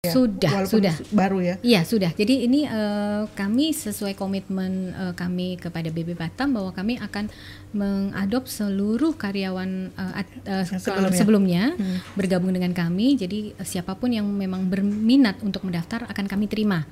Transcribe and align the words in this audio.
ya? 0.00 0.14
Sudah, 0.14 0.52
sudah. 0.62 0.94
su- 0.94 1.10
baru 1.10 1.42
ya. 1.42 1.54
Iya 1.58 1.82
sudah. 1.82 2.14
Jadi 2.14 2.46
ini 2.46 2.62
eh, 2.62 3.26
kami 3.28 3.74
sesuai 3.74 4.14
komitmen 4.14 4.94
eh, 4.94 5.10
kami 5.12 5.58
kepada 5.58 5.90
BB 5.90 6.14
Batam 6.14 6.54
bahwa 6.54 6.70
kami 6.70 7.02
akan 7.02 7.26
mengadop 7.74 8.46
seluruh 8.46 9.18
karyawan 9.18 9.90
at- 9.96 10.30
eh, 10.46 10.62
Yang 10.64 10.86
sebelumnya. 10.86 11.18
sebelumnya 11.18 11.62
Hmm. 11.74 11.98
bergabung 12.14 12.54
dengan 12.54 12.70
kami. 12.70 13.18
Jadi 13.18 13.50
eh, 13.52 13.66
siapa 13.66 13.98
pun 13.98 14.14
yang 14.14 14.22
memang 14.24 14.70
berminat 14.70 15.42
untuk 15.42 15.66
mendaftar 15.66 16.06
akan 16.06 16.26
kami 16.30 16.46
terima. 16.46 16.86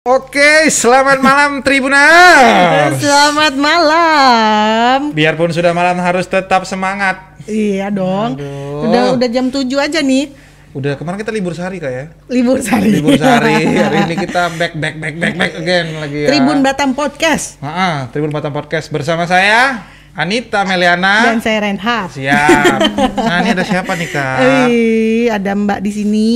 Oke, 0.00 0.72
selamat 0.72 1.20
malam 1.20 1.60
Tribuners. 1.60 2.96
Selamat 3.04 3.52
malam. 3.52 5.12
Biarpun 5.12 5.52
sudah 5.52 5.76
malam 5.76 6.00
harus 6.00 6.24
tetap 6.24 6.64
semangat. 6.64 7.20
Iya 7.44 7.92
dong. 7.92 8.40
Aduh. 8.40 8.88
Udah 8.88 9.02
udah 9.12 9.28
jam 9.28 9.52
7 9.52 9.60
aja 9.76 10.00
nih. 10.00 10.32
Udah 10.72 10.96
kemarin 10.96 11.20
kita 11.20 11.28
libur 11.28 11.52
sehari 11.52 11.76
kak 11.76 11.92
ya? 11.92 12.04
Libur 12.32 12.64
sehari. 12.64 12.96
Libur 12.96 13.12
sehari. 13.12 13.60
Hari 13.76 13.98
ini 14.08 14.16
kita 14.16 14.48
back 14.56 14.72
back 14.72 14.96
back 14.96 15.14
back 15.20 15.34
back 15.36 15.52
again 15.60 15.92
lagi 16.00 16.18
ya. 16.24 16.28
Tribun 16.32 16.64
Batam 16.64 16.96
Podcast 16.96 17.60
Ah, 17.60 18.08
Tribun 18.08 18.32
Batam 18.32 18.56
Podcast 18.56 18.88
bersama 18.88 19.28
saya 19.28 19.84
Anita 20.16 20.64
Meliana. 20.64 21.28
dan 21.28 21.44
saya 21.44 21.60
Reinhard. 21.60 22.08
Siap. 22.16 22.78
Nah 23.28 23.36
ini 23.44 23.52
ada 23.52 23.64
siapa 23.68 23.92
nih 24.00 24.08
kak? 24.08 24.36
Eh, 24.64 25.28
ada 25.28 25.52
Mbak 25.52 25.84
di 25.84 25.92
sini. 25.92 26.32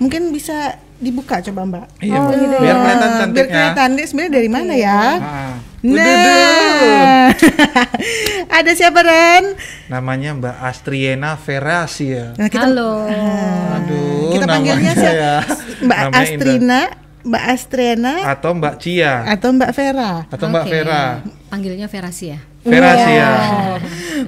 Mungkin 0.00 0.32
bisa 0.32 0.88
dibuka 1.00 1.40
coba 1.42 1.60
Mbak. 1.64 1.86
Iya, 1.98 2.16
Mbak. 2.18 2.34
Biar 2.36 2.76
kelihatan 2.76 2.84
Biar 3.00 3.18
cantiknya. 3.18 3.48
kelihatan 3.50 3.88
dia 3.90 4.06
sebenarnya 4.06 4.32
dari 4.32 4.48
mana 4.48 4.72
ya? 4.74 5.00
Ah, 5.16 5.54
Nah, 5.80 7.32
ada 8.52 8.70
siapa 8.70 9.00
Ren? 9.00 9.56
namanya 9.88 10.36
Mbak 10.36 10.56
Astriena 10.60 11.34
Verasia. 11.34 12.36
Nah, 12.36 12.52
Halo. 12.52 13.08
Aduh, 13.08 14.28
kita 14.30 14.44
panggilnya 14.44 14.92
siapa? 14.92 15.16
ya. 15.16 15.34
Mbak 15.80 15.98
Namanya 15.98 16.20
Astrina, 16.20 16.80
Mbak 17.20 17.44
Astriana, 17.48 18.14
Atau 18.28 18.50
Mbak 18.54 18.74
Cia. 18.76 19.14
atau 19.26 19.48
Mbak 19.50 19.70
Vera? 19.72 20.12
Atau 20.28 20.46
Mbak 20.48 20.64
Oke. 20.64 20.70
Vera. 20.70 21.04
Panggilnya 21.48 21.88
Verasia. 21.88 22.38
Verasia. 22.60 23.28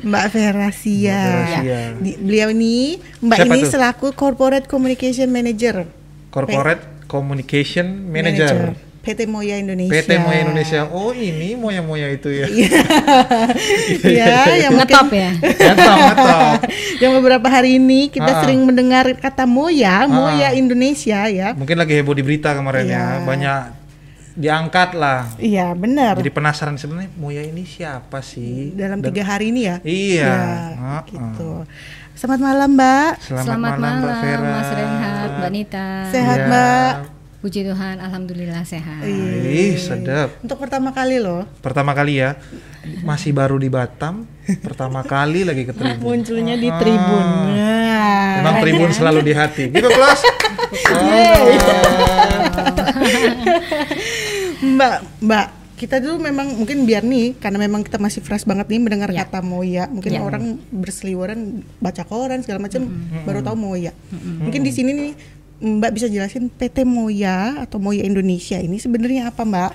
Mbak 0.01 0.25
Verasia. 0.33 1.21
Mbak 1.21 1.37
Verasia. 1.37 1.81
Di- 2.01 2.17
beliau 2.19 2.49
ini, 2.49 2.97
Mbak 3.21 3.39
Siapa 3.39 3.49
ini 3.51 3.61
tuh? 3.61 3.71
selaku 3.71 4.07
Corporate 4.13 4.65
Communication 4.65 5.29
Manager. 5.29 5.85
Corporate 6.33 7.05
Communication 7.05 8.09
Manager. 8.09 8.73
PT 9.03 9.27
Moya 9.27 9.59
Indonesia. 9.59 9.91
PT 9.93 10.11
Moya 10.17 10.41
Indonesia. 10.41 10.81
Oh, 10.89 11.11
ini 11.11 11.59
Moya-Moya 11.59 12.07
itu 12.09 12.31
ya. 12.31 12.47
ya, 14.07 14.47
yang 14.59 14.79
Ngetop 14.79 15.11
mungkin 15.11 15.19
ya. 15.19 15.31
Mantap, 15.43 15.97
mantap. 15.99 16.59
yang 17.03 17.13
beberapa 17.19 17.49
hari 17.49 17.77
ini 17.77 18.07
kita 18.09 18.31
Ah. 18.31 18.41
sering 18.41 18.63
mendengar 18.63 19.11
kata 19.19 19.43
Moya, 19.43 20.07
Moya 20.07 20.55
Indonesia 20.55 21.27
ya. 21.27 21.51
Mungkin 21.53 21.77
lagi 21.77 21.99
heboh 21.99 22.15
di 22.15 22.23
berita 22.23 22.55
kemarin 22.55 22.87
Iya. 22.87 22.95
ya. 22.95 23.05
Banyak 23.27 23.61
diangkat 24.33 24.91
lah. 24.95 25.29
Iya, 25.37 25.75
benar. 25.75 26.17
Jadi 26.17 26.31
penasaran 26.31 26.79
sebenarnya 26.79 27.11
Moya 27.15 27.43
ini 27.43 27.67
siapa 27.67 28.23
sih? 28.23 28.73
Dalam 28.73 29.03
Dan- 29.03 29.11
tiga 29.11 29.27
hari 29.27 29.51
ini 29.51 29.67
ya. 29.67 29.77
Iya. 29.83 30.25
Ya, 30.25 30.39
Ah, 30.79 31.03
gitu. 31.05 31.67
Selamat 32.13 32.41
malam, 32.45 32.69
Mbak. 32.73 33.11
Selamat, 33.21 33.45
Selamat 33.45 33.73
malam, 33.73 33.95
Mbak 33.95 34.05
malam, 34.05 34.23
Vera. 34.23 34.53
Mas 34.53 34.71
Reinhard, 34.71 35.33
Mbak 35.35 35.51
Nita. 35.51 35.87
Sehat, 36.09 36.39
Iya. 36.39 36.47
Mbak. 36.47 36.93
Puji 37.43 37.67
Tuhan, 37.67 37.97
alhamdulillah 37.99 38.63
sehat. 38.63 39.03
Ih, 39.03 39.75
sedap. 39.75 40.39
Untuk 40.39 40.63
pertama 40.63 40.95
kali 40.95 41.19
loh 41.19 41.43
Pertama 41.59 41.91
kali 41.91 42.23
ya. 42.23 42.39
Masih 43.03 43.35
baru 43.35 43.59
di 43.59 43.67
Batam. 43.67 44.31
Pertama 44.63 45.03
kali 45.03 45.43
lagi 45.43 45.67
ke 45.67 45.75
Tribun. 45.75 46.23
munculnya 46.23 46.55
di 46.55 46.71
Tribun. 46.71 47.27
Nah. 47.51 48.39
Memang 48.39 48.55
Tribun 48.63 48.95
selalu 48.95 49.27
di 49.27 49.35
hati. 49.35 49.67
Gitu, 49.69 49.85
Plus. 49.85 50.23
Mbak, 54.63 54.95
Mbak, 55.21 55.47
kita 55.83 55.99
dulu 55.99 56.23
memang 56.23 56.55
mungkin 56.55 56.87
biar 56.87 57.03
nih 57.03 57.35
karena 57.37 57.59
memang 57.59 57.83
kita 57.83 57.99
masih 57.99 58.23
fresh 58.23 58.47
banget 58.47 58.71
nih 58.71 58.79
mendengar 58.79 59.11
Ya. 59.11 59.27
kata 59.27 59.43
Moya. 59.43 59.91
Mungkin 59.91 60.15
Ya. 60.15 60.23
orang 60.23 60.63
berseliweran 60.71 61.41
baca 61.77 62.03
koran 62.03 62.39
segala 62.41 62.63
macam 62.63 62.87
baru 63.23 63.43
tahu 63.43 63.57
Moya. 63.59 63.91
Mungkin 64.15 64.63
di 64.63 64.71
sini 64.71 64.91
nih 64.93 65.13
Mbak 65.59 65.91
bisa 65.93 66.07
jelasin 66.07 66.47
PT 66.49 66.83
Moya 66.83 67.59
atau 67.61 67.79
Moya 67.79 68.03
Indonesia 68.03 68.57
ini 68.57 68.79
sebenarnya 68.79 69.27
apa, 69.29 69.43
Mbak? 69.43 69.73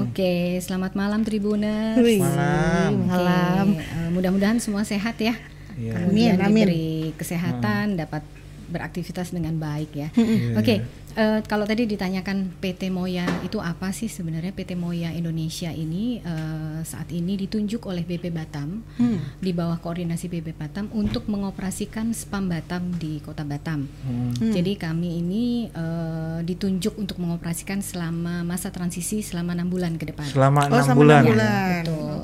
Oke, 0.00 0.32
selamat 0.58 0.92
malam 0.92 1.20
Tribuners. 1.20 2.00
Malam. 2.00 2.92
Malam. 3.04 3.66
eh, 3.76 4.08
mudah-mudahan 4.08 4.56
semua 4.56 4.80
sehat 4.82 5.16
ya. 5.18 5.36
Iya. 5.74 5.92
Kemudian 5.94 6.36
Amin, 6.36 6.46
amin. 6.46 6.64
diberi 6.64 6.88
kesehatan, 7.14 7.96
dapat 7.96 8.24
beraktivitas 8.66 9.30
dengan 9.30 9.56
baik 9.56 9.90
ya. 9.92 10.08
Iya. 10.12 10.54
Oke, 10.54 10.74
eh, 11.12 11.40
kalau 11.42 11.64
tadi 11.64 11.84
ditanyakan 11.84 12.36
PT 12.56 12.88
Moya 12.88 13.22
itu 13.40 13.56
apa 13.56 13.90
sih 13.90 14.06
sebenarnya 14.06 14.50
PT 14.50 14.74
Moya 14.74 15.10
Indonesia 15.10 15.68
ini 15.68 16.18
eh, 16.18 16.78
saat 16.82 17.08
ini 17.10 17.36
ditunjuk 17.36 17.82
oleh 17.82 18.02
BP 18.02 18.28
Batam 18.28 18.82
Hmm. 18.96 19.20
di 19.38 19.50
bawah 19.50 19.76
koordinasi 19.76 20.26
BP 20.26 20.52
Batam 20.52 20.88
untuk 20.92 21.26
mengoperasikan 21.26 22.10
Spam 22.10 22.46
Batam 22.46 22.90
di 22.92 23.18
Kota 23.18 23.42
Batam. 23.42 23.86
Hmm. 24.02 24.32
Jadi 24.46 24.74
kami 24.74 25.18
ini 25.18 25.44
eh, 25.68 26.38
ditunjuk 26.42 26.96
untuk 26.96 27.16
mengoperasikan 27.16 27.80
selama 27.80 28.42
masa 28.42 28.68
transisi 28.68 29.20
selama 29.20 29.52
enam 29.52 29.66
bulan 29.66 29.94
ke 29.94 30.06
depan. 30.06 30.26
Selama 30.26 30.60
Oh, 30.64 30.72
enam 30.72 30.84
sama 30.84 30.98
bulan. 30.98 31.22
bulan. 31.22 31.82
Betul. 31.82 32.15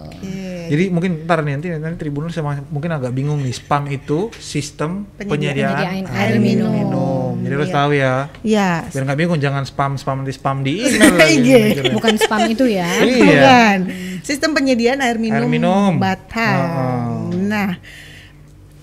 Jadi 0.73 0.89
mungkin 0.89 1.29
ntar 1.29 1.45
nih 1.45 1.53
nanti 1.53 1.69
nanti 1.69 1.97
Tribuners 2.01 2.33
sama 2.33 2.57
mungkin 2.67 2.89
agak 2.89 3.13
bingung 3.13 3.37
nih 3.39 3.53
spam 3.53 3.85
itu 3.87 4.33
sistem 4.35 5.05
Penyediaan 5.21 5.69
penyediaan, 5.69 6.05
air 6.09 6.33
air 6.33 6.41
minum. 6.41 6.73
minum. 6.73 7.33
Jadi 7.39 7.53
harus 7.53 7.69
Iya. 7.69 7.77
tahu 7.77 7.91
ya. 7.93 8.15
Ya. 8.41 8.71
Biar 8.89 9.03
nggak 9.05 9.19
bingung 9.19 9.37
jangan 9.37 9.63
spam 9.63 9.93
spam 9.95 10.25
di 10.25 10.33
spam 10.33 10.65
di 10.65 10.81
email 10.89 11.13
lagi. 11.13 11.37
Iya. 11.39 11.59
mikirnya. 11.69 11.93
Bukan 11.93 12.15
spam 12.17 12.41
itu 12.49 12.65
ya. 12.65 12.89
Iya. 13.05 13.21
Bukan. 13.21 13.79
Sistem 14.23 14.51
penyediaan 14.53 14.99
air 14.99 15.21
minum, 15.21 15.37
Air 15.37 15.47
minum. 15.47 15.93
Batam. 15.99 16.57
Oh. 16.57 17.37
Nah, 17.37 17.77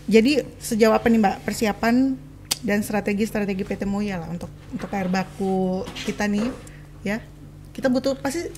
jadi 0.06 0.32
sejauh 0.58 0.92
apa 0.92 1.06
nih 1.06 1.18
Mbak 1.18 1.36
persiapan 1.42 2.14
dan 2.60 2.80
strategi-strategi 2.82 3.64
PT 3.64 3.84
Moya 3.84 4.20
lah 4.20 4.30
untuk 4.30 4.52
untuk 4.70 4.90
air 4.92 5.08
baku 5.08 5.82
kita 6.04 6.28
nih, 6.28 6.54
ya? 7.02 7.18
Kita 7.72 7.88
butuh 7.88 8.14
pasti 8.14 8.52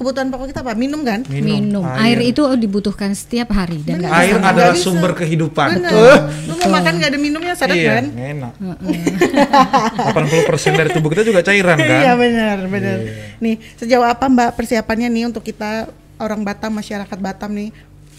kebutuhan 0.00 0.32
pokok 0.32 0.48
kita 0.48 0.64
apa? 0.64 0.72
Minum 0.72 1.04
kan? 1.04 1.20
Minum. 1.28 1.84
Air. 1.84 2.24
itu 2.24 2.40
dibutuhkan 2.56 3.12
setiap 3.12 3.52
hari 3.52 3.84
dan 3.84 4.00
nggak 4.00 4.10
Air 4.10 4.32
bisa 4.32 4.40
Nggak 4.40 4.52
adalah 4.56 4.72
bisa. 4.72 4.84
sumber 4.88 5.12
kehidupan. 5.12 5.68
Bener. 5.76 5.92
Lu 6.48 6.56
mau 6.56 6.72
makan 6.72 6.92
nggak 6.96 7.10
ada 7.12 7.20
minumnya 7.20 7.52
sadar 7.52 7.76
iya, 7.76 8.00
kan? 8.00 8.08
enak. 8.08 8.52
80% 8.56 10.72
dari 10.74 10.90
tubuh 10.90 11.12
kita 11.12 11.22
juga 11.22 11.44
cairan 11.44 11.76
kan? 11.84 12.00
Iya 12.00 12.16
benar, 12.16 12.64
benar. 12.64 12.96
Nih, 13.38 13.60
sejauh 13.76 14.02
apa 14.02 14.24
Mbak 14.24 14.56
persiapannya 14.56 15.12
nih 15.12 15.28
untuk 15.28 15.44
kita 15.44 15.92
orang 16.16 16.40
Batam, 16.40 16.72
masyarakat 16.72 17.18
Batam 17.20 17.52
nih? 17.52 17.68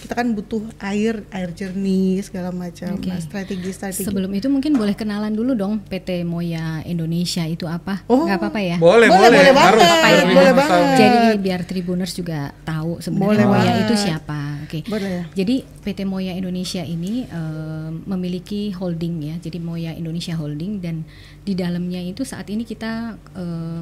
Kita 0.02 0.18
kan 0.18 0.34
butuh 0.34 0.66
air, 0.82 1.22
air 1.30 1.50
jernih 1.54 2.20
segala 2.26 2.50
macam. 2.50 2.98
Oke. 2.98 3.08
Nah, 3.08 3.22
strategi-strategi. 3.22 4.02
Sebelum 4.02 4.34
itu 4.34 4.50
mungkin 4.50 4.74
boleh 4.74 4.98
kenalan 4.98 5.30
dulu 5.32 5.54
dong 5.54 5.78
PT 5.86 6.26
Moya 6.26 6.82
Indonesia 6.84 7.46
itu 7.46 7.70
apa? 7.70 8.02
Oh. 8.10 8.26
Nggak 8.26 8.38
apa-apa 8.42 8.60
ya? 8.60 8.78
Boleh, 8.82 9.08
Boleh, 9.08 9.30
boleh. 9.30 9.30
boleh 9.30 9.54
Harus, 9.54 9.82
banget, 9.86 10.02
harus 10.02 10.24
boleh 10.26 10.52
Tribuners 10.52 10.58
banget. 10.58 10.98
Jadi 10.98 11.20
biar 11.38 11.62
Tribuners 11.64 12.14
juga 12.14 12.40
tahu 12.66 12.92
sebenarnya 12.98 13.30
Boleh 13.30 13.46
Moya 13.46 13.62
banget. 13.62 13.84
itu 13.86 13.96
siapa. 13.96 14.40
Oke. 14.66 14.80
Boleh. 14.90 15.28
Jadi 15.32 15.56
PT 15.86 16.00
Moya 16.04 16.34
Indonesia 16.34 16.82
ini 16.82 17.24
eh, 17.24 17.90
memiliki 17.94 18.74
holding 18.74 19.16
ya. 19.22 19.36
Jadi 19.38 19.58
Moya 19.60 19.94
Indonesia 19.94 20.34
Holding 20.34 20.82
dan 20.82 21.06
di 21.42 21.54
dalamnya 21.54 22.02
itu 22.02 22.26
saat 22.26 22.50
ini 22.50 22.66
kita 22.66 23.14
eh, 23.38 23.80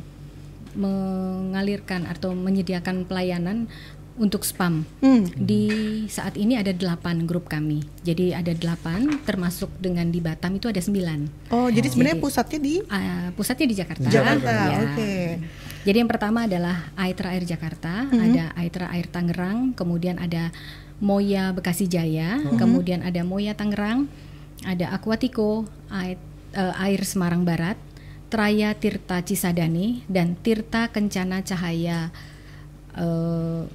mengalirkan 0.69 2.05
atau 2.05 2.37
menyediakan 2.37 3.09
pelayanan 3.09 3.65
untuk 4.19 4.43
spam. 4.43 4.83
Hmm. 4.99 5.23
Di 5.33 5.71
saat 6.11 6.35
ini 6.35 6.59
ada 6.59 6.75
delapan 6.75 7.23
grup 7.23 7.47
kami. 7.47 7.81
Jadi 8.03 8.35
ada 8.35 8.51
delapan, 8.51 9.23
termasuk 9.23 9.71
dengan 9.79 10.11
di 10.11 10.19
Batam 10.19 10.59
itu 10.59 10.67
ada 10.67 10.83
sembilan. 10.83 11.49
Oh, 11.55 11.71
jadi 11.71 11.87
sebenarnya 11.87 12.19
Jadi- 12.19 12.25
pusatnya 12.27 12.59
di 12.59 12.75
Uh, 12.83 13.27
pusatnya 13.33 13.67
di 13.71 13.75
Jakarta. 13.79 14.07
Jakarta. 14.11 14.51
Ya. 14.51 14.77
Oke. 14.83 15.13
Jadi 15.87 15.97
yang 15.97 16.11
pertama 16.11 16.43
adalah 16.45 16.91
Aitra 16.99 17.31
Air 17.31 17.47
Jakarta, 17.47 18.11
ada 18.11 18.51
Aitra 18.59 18.91
Air 18.91 19.07
Tangerang, 19.07 19.71
kemudian 19.71 20.19
ada 20.19 20.51
Moya 20.99 21.55
Bekasi 21.55 21.87
Jaya, 21.87 22.43
kemudian 22.59 22.99
ada 22.99 23.23
Moya 23.23 23.55
Tangerang, 23.55 24.11
ada 24.67 24.91
Aquatico 24.91 25.63
Air, 25.87 26.19
eh, 26.51 26.83
Air 26.83 27.07
Semarang 27.07 27.47
Barat, 27.47 27.79
Traya 28.27 28.75
Tirta 28.75 29.23
Cisadane 29.23 30.03
dan 30.11 30.35
Tirta 30.35 30.91
Kencana 30.91 31.39
Cahaya 31.47 32.11
T- 32.91 33.65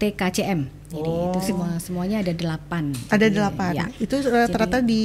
TKCM. 0.00 0.60
Jadi 0.90 1.06
itu 1.06 1.38
semua 1.46 1.78
semuanya 1.78 2.18
ada 2.18 2.32
delapan. 2.34 2.90
ada 3.14 3.26
delapan. 3.30 3.72
ya. 3.78 3.86
Itu 4.02 4.18
rata-rata 4.26 4.82
di 4.82 5.02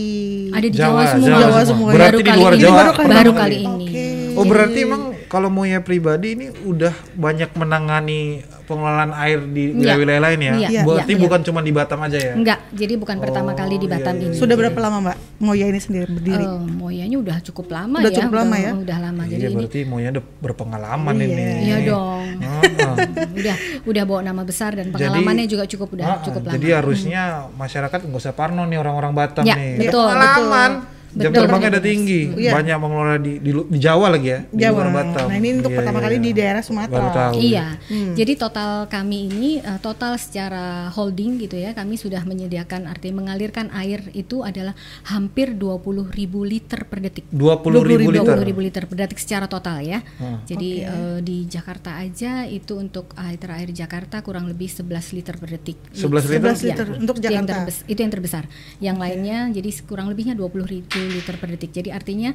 Ada 0.50 0.66
di 0.66 0.74
Jawa, 0.74 1.06
Jawa, 1.06 1.12
semua. 1.13 1.38
Jawa 1.38 1.62
semua. 1.62 1.90
Berarti 1.94 2.10
Baru 2.10 2.18
di 2.18 2.25
kali 2.25 2.40
luar 2.42 2.54
ini. 2.56 2.63
Jawa. 2.63 2.81
Baru 2.81 2.94
kali, 2.96 3.12
baru 3.13 3.31
kali 3.38 3.57
ini. 3.62 3.86
Oke. 3.86 4.06
Oh 4.36 4.46
berarti 4.50 4.80
emang 4.81 5.04
kalau 5.25 5.48
Moya 5.48 5.80
pribadi 5.80 6.33
ini 6.33 6.48
udah 6.63 6.89
banyak 7.13 7.51
menangani 7.54 8.19
pengelolaan 8.63 9.13
air 9.16 9.39
di 9.44 9.69
Iya. 9.69 9.77
wilayah-wilayah 9.94 10.22
lain 10.24 10.39
ya. 10.39 10.54
Iya, 10.57 10.81
Berarti 10.81 11.13
iya, 11.13 11.22
bukan 11.22 11.39
cuma 11.42 11.60
di 11.60 11.69
Batam 11.69 12.00
aja 12.00 12.18
ya. 12.18 12.33
Enggak, 12.33 12.60
jadi 12.72 12.94
bukan 12.95 13.18
pertama 13.19 13.51
Oh, 13.51 13.56
kali 13.56 13.75
di 13.75 13.86
iya, 13.86 13.94
Batam 13.94 14.16
iya, 14.16 14.25
ini. 14.25 14.36
Sudah 14.36 14.56
berapa 14.56 14.74
lama 14.75 14.98
Mbak 15.04 15.18
Moya 15.38 15.66
ini 15.68 15.77
sendiri 15.77 16.07
berdiri? 16.07 16.42
Eh, 16.42 16.50
Moyanya 16.72 17.18
udah 17.19 17.38
cukup 17.44 17.68
lama 17.69 17.98
Udah 18.00 18.10
ya. 18.10 18.18
cukup 18.18 18.33
lama 18.36 18.56
ya? 18.56 18.72
Udah 18.74 18.98
lama. 19.00 19.22
Iya, 19.24 19.31
Jadi 19.31 19.44
ini 19.45 19.56
berarti 19.56 19.80
Moya 19.86 20.07
udah 20.12 20.24
berpengalaman 20.42 21.13
Iya. 21.16 21.25
ini. 21.27 21.44
Iya 21.62 21.77
dong. 21.86 22.24
Heeh. 22.36 22.63
udah 23.38 23.56
udah 23.86 24.04
bawa 24.04 24.22
nama 24.24 24.42
besar 24.42 24.74
dan 24.74 24.89
Jadi- 24.89 24.98
pengalamannya 24.98 25.45
juga 25.45 25.63
cukup 25.66 25.89
udah 25.94 26.06
Heeh, 26.07 26.19
cukup 26.24 26.42
lama. 26.44 26.54
Jadi 26.56 26.68
harusnya 26.72 27.22
masyarakat 27.51 28.00
nggak 28.01 28.18
usah 28.19 28.33
parno 28.33 28.63
nih 28.63 28.77
orang-orang 28.77 29.13
Batam 29.13 29.44
Ya, 29.44 29.54
nih. 29.54 29.77
betul, 29.80 30.07
Pengalaman. 30.07 30.72
Jam 30.72 30.94
Betul, 31.16 31.32
terbangnya 31.42 31.56
betul. 31.66 31.74
udah 31.74 31.84
tinggi. 31.86 32.22
Iya. 32.36 32.52
Banyak 32.54 32.78
mengelola 32.78 33.16
di, 33.18 33.34
di 33.38 33.52
di 33.56 33.78
Jawa 33.78 34.08
lagi 34.10 34.28
ya. 34.28 34.40
Di 34.46 34.60
Jawa. 34.60 34.76
luar 34.76 34.90
Batam. 34.92 35.26
Nah, 35.26 35.36
ini 35.36 35.50
untuk 35.56 35.72
Iya, 35.72 35.78
pertama 35.78 35.98
iya, 35.98 36.06
kali 36.06 36.16
iya. 36.16 36.22
di 36.22 36.32
daerah 36.34 36.62
Sumatera. 36.62 36.96
Baru 36.98 37.10
tahu. 37.12 37.34
Iya, 37.38 37.66
Hmm. 37.86 38.14
jadi 38.14 38.34
total 38.36 38.72
kami 38.88 39.18
ini 39.28 39.52
eh, 39.58 39.80
total 39.80 40.14
secara 40.16 40.66
holding 40.90 41.40
gitu 41.40 41.56
ya, 41.56 41.72
kami 41.72 41.96
sudah 41.96 42.22
menyediakan 42.22 42.86
arti 42.86 43.10
mengalirkan 43.10 43.72
air 43.72 44.04
itu 44.12 44.42
adalah 44.42 44.76
hampir 45.06 45.52
20.000 45.52 46.12
ribu 46.12 46.42
liter 46.42 46.84
per 46.84 47.00
detik. 47.00 47.26
20 47.30 47.40
ribu 47.82 48.10
20 48.10 48.16
liter. 48.18 48.38
ribu 48.42 48.62
liter 48.62 48.84
per 48.84 48.96
detik 48.98 49.18
secara 49.18 49.46
total 49.46 49.80
ya. 49.80 50.00
Hmm. 50.18 50.44
Jadi 50.44 50.70
Oke. 50.82 50.92
eh, 50.92 51.20
di 51.22 51.38
Jakarta 51.46 51.96
aja 51.96 52.44
itu 52.44 52.76
untuk 52.76 53.16
air 53.16 53.38
air 53.46 53.70
Jakarta 53.72 54.20
kurang 54.20 54.46
lebih 54.46 54.68
11 54.68 54.84
liter 55.12 55.36
per 55.36 55.50
detik. 55.50 55.78
11 55.92 56.26
liter? 56.26 56.52
11 56.52 56.62
liter 56.62 56.88
Ya, 56.88 56.98
untuk 56.98 57.16
itu 57.16 57.26
yang 57.26 57.46
Jakarta. 57.46 57.54
terbes- 57.64 57.86
itu 57.86 58.00
yang 58.00 58.12
terbesar. 58.12 58.44
Yang 58.80 58.98
lainnya 58.98 59.38
jadi 59.52 59.70
kurang 59.84 60.08
lebihnya 60.08 60.34
20 60.34 60.66
ribu 60.66 60.98
liter 61.07 61.36
per 61.36 61.50
detik. 61.50 61.72
Jadi 61.72 61.90
artinya 61.90 62.31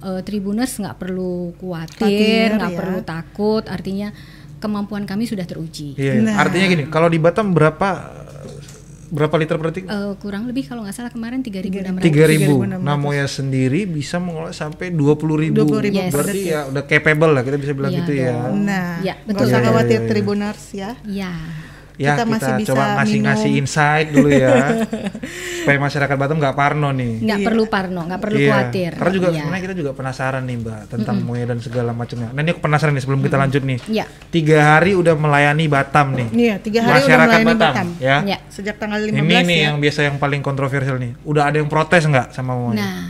eh, 0.00 0.20
Tribuners 0.20 0.74
nggak 0.74 0.96
perlu 0.96 1.52
Khawatir, 1.54 2.54
nggak 2.54 2.72
ya. 2.72 2.78
perlu 2.78 2.98
takut. 3.00 3.64
Artinya 3.64 4.08
kemampuan 4.56 5.04
kami 5.04 5.24
sudah 5.24 5.44
teruji. 5.44 5.92
Iya, 5.94 6.20
Nah. 6.20 6.38
artinya 6.38 6.66
gini, 6.66 6.84
kalau 6.86 7.06
di 7.06 7.16
Batam 7.16 7.52
berapa 7.52 8.22
berapa 9.06 9.34
liter 9.36 9.54
per 9.54 9.66
detik? 9.70 9.84
Eh, 9.84 10.12
kurang 10.18 10.44
lebih 10.44 10.64
kalau 10.64 10.82
nggak 10.82 10.90
salah 10.92 11.06
kemarin 11.08 11.38
3.600. 11.38 12.02
3000. 12.02 12.50
3.600. 12.50 12.82
Nah, 12.82 12.96
Moya 12.96 13.26
sendiri 13.26 13.84
bisa 13.84 14.18
mengelola 14.18 14.50
sampai 14.50 14.90
20.000. 14.90 15.54
20.000 15.54 15.94
Yes. 15.94 16.10
Berarti 16.10 16.40
ya 16.44 16.60
udah 16.66 16.82
capable 16.82 17.30
lah 17.30 17.42
kita 17.42 17.56
bisa 17.56 17.72
bilang 17.72 17.92
Iya 17.92 18.00
gitu 18.00 18.12
ya. 18.12 18.32
Nah, 18.50 18.88
Ya, 19.00 19.14
nggak 19.16 19.28
betul. 19.28 19.46
usah 19.46 19.54
Iya, 19.54 19.66
khawatir 19.66 19.92
iya, 19.92 20.00
iya. 20.00 20.10
Tribuners 20.10 20.62
ya. 20.72 20.90
Ya. 21.04 21.32
Ya, 21.94 22.12
kita, 22.12 22.14
Kita 22.16 22.24
masih 22.26 22.52
bisa 22.56 22.68
coba 22.68 22.84
ngasih-ngasih 22.98 23.46
minum. 23.48 23.60
insight 23.62 24.06
dulu 24.10 24.28
ya. 24.28 24.50
supaya 25.62 25.78
masyarakat 25.78 26.16
Batam 26.16 26.36
nggak 26.36 26.52
parno 26.52 26.90
nih. 26.90 27.22
Nggak 27.22 27.38
Iya. 27.38 27.46
perlu 27.46 27.64
parno, 27.64 28.00
nggak 28.02 28.20
perlu 28.20 28.34
Iya. 28.36 28.50
khawatir. 28.50 28.90
Karena 28.94 29.12
juga 29.12 29.26
Iya. 29.26 29.38
sebenarnya 29.38 29.62
kita 29.62 29.74
juga 29.74 29.90
penasaran 29.94 30.42
nih 30.42 30.56
Mbak 30.58 30.80
tentang 30.90 31.16
Moya 31.20 31.44
dan 31.46 31.58
segala 31.58 31.90
macamnya. 31.90 32.28
Nah 32.28 32.40
ini 32.40 32.50
aku 32.50 32.60
penasaran 32.60 32.92
nih 32.92 33.02
sebelum 33.02 33.20
kita 33.20 33.36
lanjut 33.36 33.62
nih. 33.62 33.78
Ya. 33.88 34.04
Tiga 34.28 34.58
hari 34.74 34.92
udah 34.92 35.14
melayani 35.14 35.64
Batam 35.66 36.06
nih. 36.12 36.28
Iya, 36.30 36.54
tiga 36.58 36.78
hari 36.80 36.90
udah 36.90 36.98
Masyarakat 37.00 37.28
melayani 37.30 37.46
Batam, 37.48 37.70
Batam. 37.70 37.86
ya. 38.02 38.16
Ya. 38.26 38.38
Sejak 38.48 38.76
tanggal 38.76 38.98
15 38.98 39.22
Ini 39.22 39.46
nih 39.46 39.54
ya. 39.56 39.64
yang 39.64 39.76
biasa 39.78 40.00
yang 40.02 40.16
paling 40.18 40.40
kontroversial 40.40 40.96
nih. 40.96 41.14
Udah 41.22 41.46
ada 41.46 41.56
yang 41.56 41.68
protes 41.68 42.02
nggak 42.02 42.26
sama 42.30 42.52
Moya? 42.52 42.74
Nah, 42.76 43.02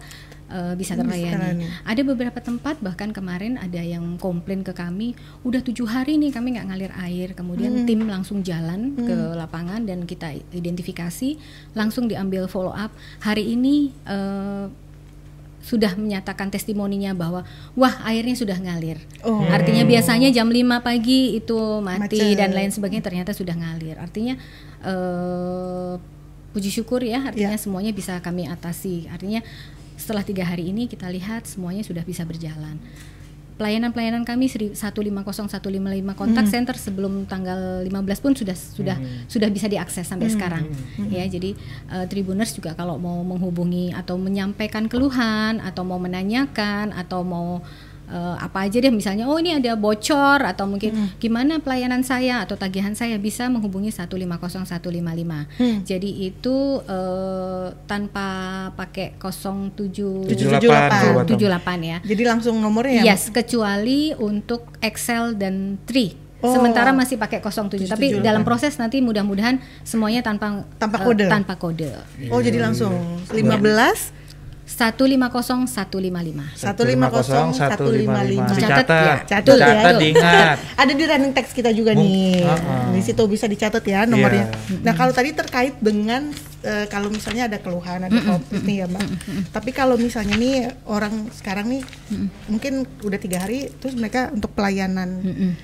eh, 0.49 0.75
bisa 0.75 0.95
terlayani. 0.95 1.33
terlayani. 1.33 1.65
Ada 1.85 2.03
beberapa 2.03 2.39
tempat 2.39 2.79
bahkan 2.81 3.11
kemarin 3.11 3.57
ada 3.57 3.81
yang 3.81 4.17
komplain 4.17 4.61
ke 4.61 4.73
kami, 4.73 5.13
udah 5.43 5.61
tujuh 5.61 5.85
hari 5.85 6.17
nih 6.17 6.33
kami 6.33 6.57
nggak 6.59 6.67
ngalir 6.69 6.93
air. 7.01 7.29
Kemudian 7.33 7.85
tim 7.85 8.05
langsung 8.05 8.41
jalan 8.41 8.97
ke 8.99 9.17
lapangan 9.35 9.85
dan 9.85 10.05
kita 10.05 10.33
identifikasi, 10.53 11.37
langsung 11.73 12.07
diambil 12.07 12.45
follow 12.47 12.73
up. 12.73 12.93
Hari 13.21 13.55
ini 13.55 13.95
eh, 14.05 14.67
sudah 15.65 15.97
menyatakan 15.97 16.53
testimoninya 16.53 17.17
bahwa 17.17 17.41
wah 17.73 17.95
airnya 18.05 18.37
sudah 18.37 18.53
ngalir. 18.61 19.01
Oh. 19.25 19.41
Artinya 19.49 19.81
biasanya 19.89 20.29
jam 20.29 20.53
5 20.53 20.61
pagi 20.85 21.41
itu 21.41 21.57
mati 21.81 22.21
Macet. 22.21 22.37
dan 22.37 22.53
lain 22.53 22.69
sebagainya 22.69 23.01
ternyata 23.01 23.33
sudah 23.33 23.57
ngalir. 23.57 23.97
Artinya 23.97 24.37
eh, 24.85 25.95
puji 26.53 26.71
syukur 26.71 27.03
ya 27.03 27.33
artinya 27.33 27.57
Ya. 27.57 27.59
semuanya 27.59 27.91
bisa 27.91 28.21
kami 28.21 28.47
atasi. 28.47 29.09
Artinya 29.09 29.41
setelah 30.05 30.21
tiga 30.21 30.45
hari 30.45 30.69
ini 30.69 30.85
kita 30.85 31.09
lihat 31.09 31.49
semuanya 31.49 31.81
sudah 31.81 32.05
bisa 32.05 32.29
berjalan. 32.29 32.77
Pelayanan-pelayanan 33.55 34.27
kami 34.27 34.51
seri- 34.51 34.75
150 34.75 35.47
155 35.47 35.71
kontak 36.19 36.45
center 36.51 36.75
sebelum 36.75 37.23
tanggal 37.25 37.87
15 37.87 38.19
pun 38.19 38.35
sudah 38.35 38.53
sudah 38.53 38.99
sudah 39.31 39.47
bisa 39.49 39.71
diakses 39.71 40.05
sampai 40.05 40.27
sekarang. 40.29 40.65
Ya, 41.07 41.25
jadi 41.25 41.55
eh, 41.89 42.07
Tribuners 42.11 42.51
juga 42.53 42.75
kalau 42.75 42.99
mau 42.99 43.23
menghubungi 43.23 43.95
atau 43.95 44.19
menyampaikan 44.19 44.91
keluhan 44.91 45.63
atau 45.63 45.87
mau 45.87 46.03
menanyakan 46.03 46.91
atau 46.93 47.23
mau 47.23 47.63
eh, 48.15 48.37
apa 48.39 48.71
aja 48.71 48.79
deh 48.79 48.95
misalnya 48.95 49.27
oh 49.27 49.35
ini 49.43 49.59
ada 49.59 49.75
bocor 49.75 50.39
atau 50.47 50.71
mungkin 50.71 50.95
gimana 51.19 51.59
pelayanan 51.59 52.07
saya 52.07 52.47
atau 52.47 52.55
tagihan 52.55 52.95
saya 52.95 53.19
bisa 53.19 53.51
menghubungi 53.51 53.91
150 53.91 54.71
155. 54.71 55.83
Jadi 55.83 56.11
itu 56.31 56.57
eh, 56.87 57.67
tanpa 57.91 58.29
pakai 58.79 59.19
07 59.19 60.31
78 60.31 61.27
78. 61.27 61.35
78 61.35 61.91
ya. 61.91 61.99
Jadi 62.07 62.23
langsung 62.23 62.63
nomornya 62.63 63.03
ya. 63.03 63.15
Yes, 63.15 63.35
kecuali 63.35 64.15
untuk 64.15 64.71
Excel 64.79 65.35
dan 65.35 65.83
Tree. 65.83 66.15
Oh. 66.45 66.53
Sementara 66.53 66.93
masih 66.93 67.17
pakai 67.17 67.41
07, 67.41 67.89
tapi 67.89 68.21
78. 68.21 68.21
dalam 68.21 68.45
proses 68.45 68.77
nanti 68.77 69.01
mudah-mudahan 69.01 69.57
semuanya 69.81 70.21
tanpa 70.21 70.69
Tanpa 70.77 71.01
eh, 71.01 71.05
kode. 71.09 71.25
tanpa 71.25 71.55
kode. 71.57 71.89
Oh, 72.29 72.45
jadi 72.45 72.61
langsung 72.61 72.93
15 73.33 74.24
150 74.75 75.71
155. 75.71 76.59
150 76.59 77.55
155. 77.55 78.59
Dicatat, 78.59 78.87
ya. 78.91 79.15
Catat 79.23 79.57
ya. 79.63 79.93
diingat. 79.95 80.57
Ada 80.83 80.93
di 80.93 81.05
running 81.07 81.33
text 81.33 81.55
kita 81.55 81.71
juga 81.71 81.95
nih. 81.95 82.43
Uh-uh. 82.43 82.91
Di 82.91 83.01
situ 83.07 83.23
bisa 83.31 83.47
dicatat 83.47 83.87
ya 83.87 84.03
nomornya. 84.03 84.51
Iya. 84.51 84.83
Nah, 84.83 84.93
kalau 84.99 85.15
tadi 85.15 85.31
terkait 85.31 85.79
dengan 85.79 86.35
eh, 86.65 86.87
kalau 86.87 87.07
misalnya 87.07 87.47
ada 87.47 87.59
keluhan, 87.59 88.01
ada 88.03 88.19
covid 88.19 88.63
nih 88.63 88.77
ya, 88.81 88.87
Mbak. 88.87 89.07
Tapi 89.51 89.71
kalau 89.71 89.95
misalnya 89.97 90.35
nih 90.35 90.57
orang 90.87 91.13
sekarang 91.31 91.69
nih 91.69 91.83
mungkin 92.47 92.73
udah 92.99 93.19
tiga 93.19 93.39
hari 93.39 93.69
terus 93.75 93.95
mereka 93.95 94.29
untuk 94.31 94.51
pelayanan. 94.51 95.21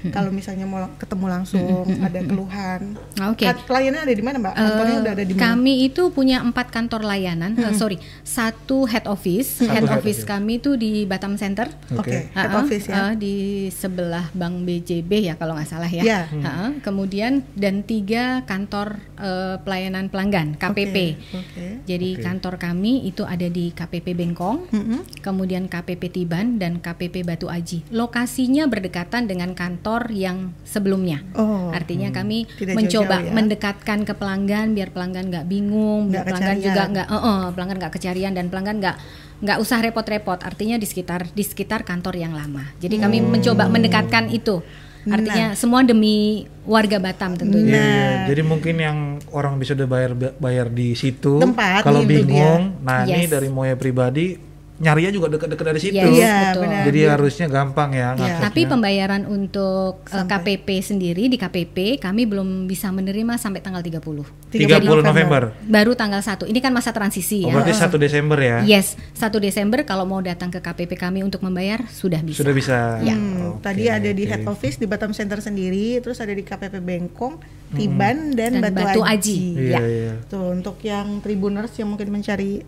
Kalau 0.06 0.30
misalnya 0.30 0.64
mau 0.64 0.80
ketemu 0.96 1.26
langsung 1.26 1.64
ada 1.98 2.20
keluhan. 2.20 2.80
Oke. 3.26 3.44
Kat- 3.46 3.62
Pelayanan 3.62 4.02
ada 4.02 4.12
di 4.12 4.20
mana, 4.20 4.36
Mbak? 4.38 4.52
Kantornya 4.52 4.90
Eh, 4.90 5.00
udah 5.00 5.12
ada 5.12 5.24
di 5.24 5.32
mana? 5.32 5.42
Kami 5.46 5.74
itu 5.84 6.02
punya 6.10 6.36
empat 6.40 6.68
kantor 6.68 7.00
layanan, 7.02 7.54
eh, 7.54 7.72
sorry, 7.72 7.96
satu 8.20 8.84
head 8.84 9.06
office. 9.06 9.60
Satu 9.60 9.68
head 9.68 9.84
head 9.84 9.94
office 9.94 10.20
office. 10.20 10.28
kami 10.28 10.58
itu 10.58 10.74
di 10.74 11.04
Batam 11.04 11.34
Center. 11.34 11.70
Oke, 11.92 12.28
head 12.28 12.50
Ha-ha, 12.50 12.60
office 12.60 12.84
ya. 12.84 12.94
eh, 13.06 13.14
di 13.16 13.34
sebelah 13.70 14.28
Bank 14.32 14.62
BJB 14.62 15.10
ya 15.22 15.34
kalau 15.34 15.54
nggak 15.54 15.66
salah 15.66 15.88
ya. 15.88 16.02
Ya. 16.02 16.20
Ha-ha, 16.26 16.74
Kemudian 16.80 17.46
dan 17.54 17.80
tiga 17.80 18.42
kantor 18.42 18.98
eh, 19.16 19.56
pelayanan 19.60 20.08
pelanggan 20.08 20.56
KPP. 20.56 20.89
Oke. 21.32 21.66
Jadi 21.86 22.08
Oke. 22.16 22.22
kantor 22.22 22.54
kami 22.58 23.06
itu 23.06 23.22
ada 23.22 23.46
di 23.46 23.70
KPP 23.70 24.12
Bengkong, 24.14 24.58
Mm-mm. 24.70 25.00
kemudian 25.20 25.66
KPP 25.66 26.02
Tiban 26.10 26.58
dan 26.58 26.78
KPP 26.78 27.22
Batu 27.22 27.46
Aji. 27.46 27.86
Lokasinya 27.90 28.66
berdekatan 28.66 29.30
dengan 29.30 29.54
kantor 29.54 30.10
yang 30.10 30.52
sebelumnya. 30.62 31.22
Oh. 31.34 31.70
Artinya 31.70 32.10
kami 32.10 32.46
Tidak 32.46 32.74
mencoba 32.74 33.22
jauh-jauh 33.22 33.30
ya. 33.30 33.34
mendekatkan 33.34 33.98
ke 34.04 34.12
pelanggan 34.14 34.66
biar 34.74 34.90
pelanggan 34.90 35.24
nggak 35.30 35.46
bingung, 35.46 36.10
biar 36.10 36.22
Nggak 36.22 36.26
pelanggan 36.26 36.56
kecarian. 36.56 36.66
juga 36.66 36.82
nggak, 36.92 37.08
eh, 37.08 37.18
eh, 37.18 37.44
pelanggan 37.54 37.76
nggak 37.80 37.92
kecarian 37.94 38.32
dan 38.34 38.46
pelanggan 38.50 38.76
nggak 38.80 38.96
nggak 39.40 39.56
usah 39.56 39.78
repot-repot. 39.80 40.44
Artinya 40.44 40.76
di 40.76 40.84
sekitar 40.84 41.32
di 41.32 41.40
sekitar 41.40 41.80
kantor 41.80 42.12
yang 42.20 42.36
lama. 42.36 42.60
Jadi 42.76 43.00
kami 43.00 43.24
mencoba 43.24 43.66
mendekatkan 43.72 44.28
itu. 44.28 44.60
Artinya 45.08 45.56
semua 45.56 45.80
demi 45.80 46.44
warga 46.68 47.00
Batam 47.00 47.32
tentunya. 47.38 47.72
Iya. 47.72 47.80
Nah. 47.80 48.26
Jadi 48.28 48.42
mungkin 48.44 48.76
yang 48.76 48.98
orang 49.32 49.56
bisa 49.56 49.72
udah 49.72 49.88
bayar 49.88 50.12
bayar 50.36 50.66
di 50.68 50.92
situ. 50.92 51.40
Tempat, 51.40 51.80
Kalau 51.86 52.04
bingung, 52.04 52.76
nah 52.84 53.08
ini 53.08 53.24
Yes. 53.24 53.32
dari 53.32 53.48
Moya 53.48 53.74
pribadi 53.80 54.49
nyarinya 54.80 55.12
juga 55.12 55.28
dekat-dekat 55.28 55.66
dari 55.66 55.78
situ. 55.78 55.92
Yes, 55.94 56.08
Iya, 56.10 56.36
betul. 56.48 56.62
benar. 56.64 56.82
Jadi 56.82 57.00
harusnya 57.04 57.46
gampang 57.46 57.90
ya. 57.92 58.08
ngaturnya. 58.10 58.40
Tapi 58.40 58.60
pembayaran 58.64 59.22
untuk 59.24 59.94
eh, 60.02 60.16
Sampai. 60.16 60.56
KPP 60.56 60.68
sendiri 60.80 61.22
di 61.26 61.36
KPP 61.36 61.76
kami 61.98 62.24
belum 62.24 62.64
bisa 62.64 62.88
menerima 62.88 63.36
sampai 63.36 63.60
tanggal 63.60 63.80
30. 63.80 64.00
30 64.48 64.80
November. 65.02 65.52
Baru 65.62 65.92
tanggal 65.92 66.18
1. 66.18 66.48
Ini 66.48 66.58
kan 66.58 66.72
masa 66.72 66.90
transisi 66.90 67.44
Oh, 67.44 67.52
ya. 67.52 67.60
berarti 67.60 67.76
1 67.76 68.00
Desember 68.00 68.38
ya. 68.38 68.56
Yes, 68.64 68.96
1 69.12 69.36
Desember 69.38 69.84
kalau 69.84 70.02
mau 70.02 70.18
datang 70.18 70.48
ke 70.48 70.58
KPP 70.58 70.96
kami 70.96 71.20
untuk 71.20 71.40
membayar 71.40 71.84
sudah 71.86 72.24
bisa. 72.24 72.40
Sudah 72.40 72.54
bisa. 72.54 72.78
Ya. 73.00 73.12
Hmm, 73.12 73.54
Oke, 73.54 73.62
tadi 73.62 73.84
ada 73.86 74.08
di 74.08 74.24
oke. 74.24 74.30
head 74.32 74.42
office 74.44 74.74
di 74.74 74.88
Batam 74.88 75.12
Center 75.12 75.38
sendiri, 75.38 76.00
terus 76.00 76.18
ada 76.18 76.30
di 76.30 76.40
KPP 76.40 76.80
Bengkong, 76.80 77.36
Tiban 77.70 78.32
dan, 78.32 78.58
Dan 78.58 78.72
Batu, 78.72 78.80
Batu 78.96 79.00
Aji. 79.02 79.12
Aji. 79.12 79.38
Iya, 79.60 79.70
Ya. 79.70 79.80
iya. 79.84 80.12
Tuh 80.24 80.50
untuk 80.50 80.80
yang 80.80 81.20
tribuners 81.20 81.70
yang 81.74 81.86
mungkin 81.86 82.08
mencari 82.10 82.64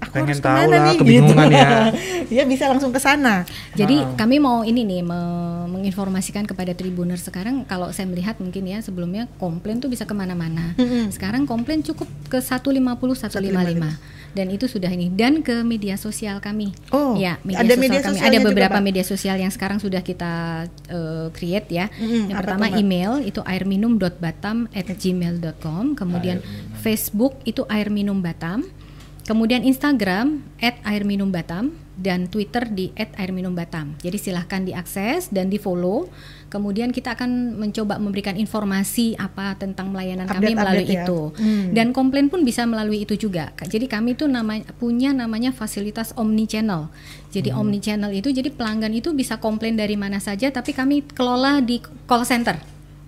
aku 0.00 0.12
Pengen 0.16 0.26
harus 0.26 0.40
tahu 0.40 0.66
lah, 0.66 0.78
nih 0.82 0.96
kebingungan 0.96 1.46
gitu. 1.46 1.54
ya. 1.54 1.68
ya 2.36 2.42
bisa 2.44 2.64
langsung 2.66 2.88
ke 2.88 2.98
sana. 2.98 3.42
Jadi 3.72 3.94
Ah. 3.98 4.14
kami 4.16 4.36
mau 4.36 4.60
ini 4.62 4.82
nih 4.82 5.00
me- 5.00 5.64
menginformasikan 5.70 6.42
kepada 6.42 6.72
tribuner 6.72 7.16
sekarang 7.16 7.62
kalau 7.62 7.90
saya 7.90 8.04
melihat 8.04 8.36
mungkin 8.36 8.64
ya 8.64 8.78
sebelumnya 8.78 9.24
komplain 9.36 9.78
tuh 9.78 9.86
bisa 9.86 10.02
ke 10.02 10.12
mana-mana. 10.12 10.72
Mm-mm. 10.74 11.08
Sekarang 11.10 11.44
komplain 11.44 11.80
cukup 11.80 12.06
ke 12.26 12.36
150 12.36 13.14
155 13.14 13.96
dan 14.30 14.46
itu 14.46 14.64
sudah 14.64 14.88
ini 14.88 15.10
dan 15.10 15.40
ke 15.40 15.60
media 15.60 15.96
sosial 15.96 16.38
kami. 16.38 16.70
Oh, 16.88 17.14
ya 17.14 17.36
media 17.40 17.60
ada 17.60 17.68
sosial 17.68 17.82
media 17.82 18.00
kami. 18.00 18.16
Ada 18.20 18.32
juga, 18.32 18.44
beberapa 18.46 18.76
Pak? 18.76 18.80
media 18.80 19.02
sosial 19.02 19.36
yang 19.36 19.50
sekarang 19.50 19.76
sudah 19.76 20.00
kita 20.00 20.64
eh, 20.86 21.26
create 21.30 21.66
ya. 21.68 21.86
Mm-mm, 21.92 22.28
yang 22.28 22.36
apa 22.38 22.42
pertama 22.46 22.64
Mbak? 22.68 22.78
email 22.78 23.12
itu 23.22 23.40
airminum.batam@gmail.com, 23.42 25.94
kemudian 25.94 26.38
Facebook 26.76 27.34
itu 27.44 27.64
air 27.66 27.88
minum 27.88 28.20
Batam. 28.20 28.62
Kemudian 29.30 29.62
Instagram 29.62 30.42
@airminumbatam 30.58 31.70
dan 31.94 32.26
Twitter 32.26 32.66
di 32.66 32.90
@airminumbatam. 32.98 33.94
Jadi 34.02 34.18
silahkan 34.18 34.66
diakses 34.66 35.30
dan 35.30 35.46
di 35.46 35.54
follow. 35.54 36.10
Kemudian 36.50 36.90
kita 36.90 37.14
akan 37.14 37.54
mencoba 37.54 38.02
memberikan 38.02 38.34
informasi 38.34 39.14
apa 39.14 39.54
tentang 39.54 39.94
melayanan 39.94 40.26
kami 40.26 40.50
Update-update 40.50 40.58
melalui 40.58 40.86
ya. 40.90 41.06
itu. 41.06 41.20
Hmm. 41.38 41.70
Dan 41.70 41.94
komplain 41.94 42.26
pun 42.26 42.42
bisa 42.42 42.66
melalui 42.66 43.06
itu 43.06 43.14
juga. 43.14 43.54
Jadi 43.54 43.86
kami 43.86 44.18
itu 44.18 44.26
namanya 44.26 44.66
punya 44.74 45.14
namanya 45.14 45.54
fasilitas 45.54 46.10
omni 46.18 46.50
channel. 46.50 46.90
Jadi 47.30 47.54
omni 47.54 47.78
channel 47.78 48.10
itu 48.10 48.34
jadi 48.34 48.50
pelanggan 48.50 48.90
itu 48.90 49.14
bisa 49.14 49.38
komplain 49.38 49.78
dari 49.78 49.94
mana 49.94 50.18
saja 50.18 50.50
tapi 50.50 50.74
kami 50.74 51.06
kelola 51.06 51.62
di 51.62 51.78
call 52.10 52.26
center. 52.26 52.58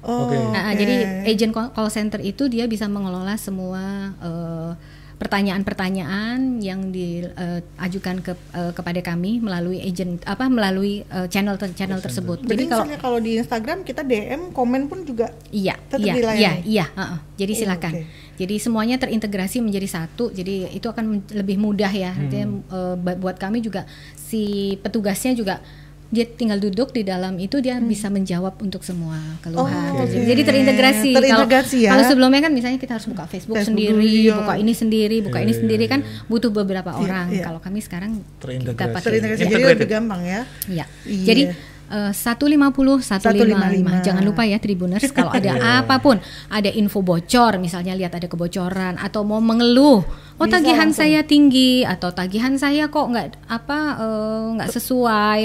Oh. 0.07 0.31
Nah, 0.31 0.71
oke. 0.71 0.79
jadi 0.79 1.26
agent 1.26 1.50
call 1.50 1.91
center 1.91 2.23
itu 2.23 2.47
dia 2.47 2.71
bisa 2.71 2.87
mengelola 2.87 3.35
semua 3.38 4.14
eh, 4.23 4.71
pertanyaan-pertanyaan 5.23 6.59
yang 6.59 6.91
diajukan 6.91 8.17
ke 8.21 8.33
eh, 8.50 8.73
kepada 8.73 9.00
kami 9.00 9.38
melalui 9.38 9.79
agent 9.79 10.19
apa 10.25 10.47
melalui 10.47 11.02
eh, 11.05 11.26
channel 11.26 11.55
ter- 11.55 11.73
channel 11.73 11.99
tersebut. 11.99 12.41
Berarti 12.41 12.59
Jadi 12.59 12.64
kalau 12.67 12.85
kalau 12.99 13.19
di 13.19 13.38
Instagram 13.38 13.83
kita 13.83 14.02
DM 14.02 14.50
komen 14.50 14.87
pun 14.87 15.02
juga 15.02 15.31
Iya, 15.49 15.79
Tetap 15.85 16.02
iya, 16.02 16.12
dilayani? 16.12 16.41
iya, 16.41 16.52
iya. 16.64 16.87
heeh. 16.91 17.19
Jadi 17.38 17.52
Oh, 17.52 17.59
silakan. 17.59 17.93
oke. 17.95 18.02
Jadi 18.35 18.55
semuanya 18.59 18.97
terintegrasi 18.97 19.61
menjadi 19.61 19.87
satu. 19.87 20.31
Jadi 20.31 20.67
itu 20.71 20.85
akan 20.85 21.05
lebih 21.31 21.57
mudah 21.57 21.91
ya. 21.91 22.11
Artinya 22.11 22.47
eh, 22.49 22.95
bu- 22.97 23.19
buat 23.21 23.37
kami 23.37 23.61
juga 23.61 23.87
si 24.12 24.43
petugasnya 24.79 25.33
juga 25.33 25.62
dia 26.12 26.28
tinggal 26.28 26.61
duduk 26.61 26.92
di 26.92 27.00
dalam 27.02 27.40
itu 27.40 27.57
dia 27.64 27.81
bisa 27.81 28.12
menjawab 28.12 28.61
untuk 28.61 28.85
semua 28.85 29.16
keluhan. 29.40 29.97
Oh, 29.97 30.04
Jadi- 30.04 30.21
oke. 30.21 30.28
Jadi 30.28 30.42
terintegrasi. 30.45 31.11
Terintegrasi 31.16 31.76
kalau, 31.81 31.85
ya. 31.88 31.90
Kalau 31.97 32.04
sebelumnya 32.04 32.40
kan 32.45 32.52
misalnya 32.52 32.76
kita 32.76 33.00
harus 33.00 33.09
buka 33.09 33.25
Facebook, 33.25 33.57
Facebook 33.57 33.73
sendiri, 33.73 34.28
iya. 34.28 34.37
buka 34.37 34.54
ini 34.61 34.73
sendiri, 34.76 35.16
buka 35.25 35.40
Iya, 35.40 35.45
ini 35.49 35.52
iya, 35.57 35.61
sendiri 35.64 35.85
kan 35.88 36.00
iya. 36.04 36.28
butuh 36.28 36.52
beberapa 36.52 36.92
orang. 36.92 37.33
iya. 37.33 37.49
Kalau 37.49 37.64
kami 37.64 37.81
sekarang 37.81 38.21
Terintegrasi. 38.38 38.76
kita 38.76 38.92
pakai 38.92 39.09
terintegrasi 39.09 39.42
jadi 39.49 39.64
lebih 39.73 39.88
gampang 39.88 40.21
ya. 40.21 40.40
Iya. 40.69 40.85
Iya. 41.09 41.25
Jadi 41.25 41.42
eh, 41.92 42.12
150 42.12 43.00
155. 43.00 44.00
155. 44.00 44.04
Jangan 44.04 44.23
lupa 44.25 44.42
ya 44.45 44.61
Tribuners 44.61 45.04
kalau 45.12 45.33
ada 45.33 45.52
apa 45.81 45.97
pun, 45.97 46.21
ada 46.49 46.69
info 46.69 47.00
bocor 47.00 47.57
misalnya 47.57 47.97
lihat 47.97 48.12
ada 48.12 48.28
kebocoran 48.28 49.00
atau 49.00 49.25
mau 49.25 49.40
mengeluh, 49.40 50.04
oh 50.35 50.45
Bisa 50.45 50.55
tagihan 50.55 50.89
langsung. 50.89 51.01
saya 51.01 51.21
tinggi 51.23 51.83
atau 51.83 52.09
tagihan 52.11 52.55
saya 52.55 52.87
kok 52.87 53.07
nggak 53.07 53.27
apa 53.47 53.79
eh, 53.99 54.45
nggak 54.55 54.71
sesuai 54.71 55.41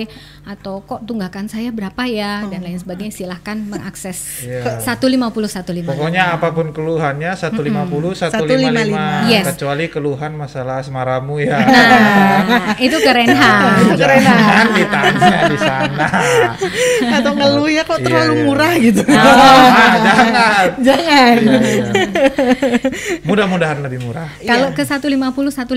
atau 0.45 0.79
kok 0.81 1.03
tunggakan 1.03 1.45
saya 1.45 1.69
berapa 1.69 2.03
ya 2.05 2.45
dan 2.45 2.61
lain 2.61 2.75
sebagainya 2.75 3.11
silahkan 3.13 3.59
mengakses 3.59 4.41
Iya. 4.41 4.79
150 4.79 5.27
155. 5.27 5.83
Pokoknya 5.85 6.23
apa 6.31 6.47
pun 6.49 6.71
keluhannya 6.71 7.31
150 7.31 8.15
155 8.15 9.27
Yes. 9.27 9.43
kecuali 9.49 9.85
keluhan 9.87 10.31
masalah 10.33 10.79
asmaramu 10.79 11.39
ya. 11.39 11.59
Nah, 11.59 12.75
itu 12.77 12.95
keren 12.97 13.27
ha. 13.29 13.75
Jangan 13.91 14.65
ditanya 14.71 15.39
di 15.45 15.57
sana. 15.57 16.07
Atau 17.11 17.31
ngeluh 17.33 17.67
ya 17.67 17.83
kok 17.83 17.97
Iya, 17.97 18.05
terlalu 18.05 18.33
iya. 18.33 18.43
murah 18.43 18.73
gitu. 18.77 19.01
Ah, 19.09 19.93
jangan. 19.99 20.65
Jangan. 20.79 21.35
Iya, 21.37 21.59
iya. 21.59 21.87
Mudah-mudahan 23.23 23.79
lebih 23.81 23.99
murah. 24.01 24.29
Kalau 24.39 24.69
Iya. 24.69 24.75
ke 24.75 24.83
150 24.87 25.51
155 25.51 25.67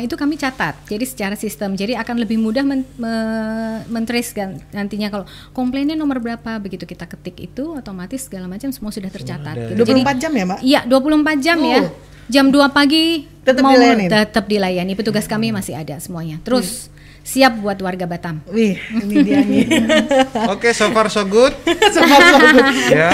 itu 0.00 0.14
kami 0.14 0.34
catat. 0.36 0.74
Jadi 0.86 1.04
secara 1.04 1.34
sistem. 1.34 1.74
Jadi 1.74 1.92
akan 1.92 2.16
lebih 2.16 2.38
mudah 2.38 2.62
men, 2.62 2.86
me- 2.94 3.82
men-trace 3.86 4.30
kan 4.30 4.62
nantinya 4.70 5.10
kalau 5.10 5.24
komplainnya 5.50 5.92
nomor 5.92 6.16
berapa 6.16 6.56
begitu 6.56 6.84
kita 6.84 7.04
ketik 7.04 7.42
itu 7.42 7.74
otomatis 7.74 8.22
segala 8.22 8.46
macam 8.46 8.70
semua 8.70 8.88
sudah 8.88 9.10
tercatat. 9.10 9.74
gitu. 9.74 9.82
Jadi 9.82 10.00
24 10.00 10.22
jam 10.22 10.30
ya, 10.30 10.44
Mbak? 10.46 10.58
Iya, 10.62 10.80
24 10.86 11.38
jam 11.40 11.58
ya. 11.60 11.80
Oh. 11.82 11.90
Jam 12.24 12.46
2 12.48 12.70
pagi 12.70 13.26
Tetap 13.42 13.60
mau 13.60 13.74
dilayanin? 13.74 14.06
tetap 14.08 14.44
dilayani. 14.46 14.92
Petugas 14.94 15.26
kami 15.26 15.50
masih 15.50 15.74
ada 15.74 15.98
semuanya. 15.98 16.38
Terus 16.40 16.86
siap 17.22 17.58
buat 17.58 17.76
warga 17.76 18.06
Batam. 18.06 18.38
Wih, 18.46 18.78
ini 18.78 19.14
dia 19.20 19.42
nih. 19.42 19.66
Oke, 20.54 20.70
so 20.70 20.90
far 20.90 21.06
so 21.06 21.22
good. 21.22 21.50
Sempat 21.94 22.20
bagus. 22.32 22.78
ya. 22.88 23.10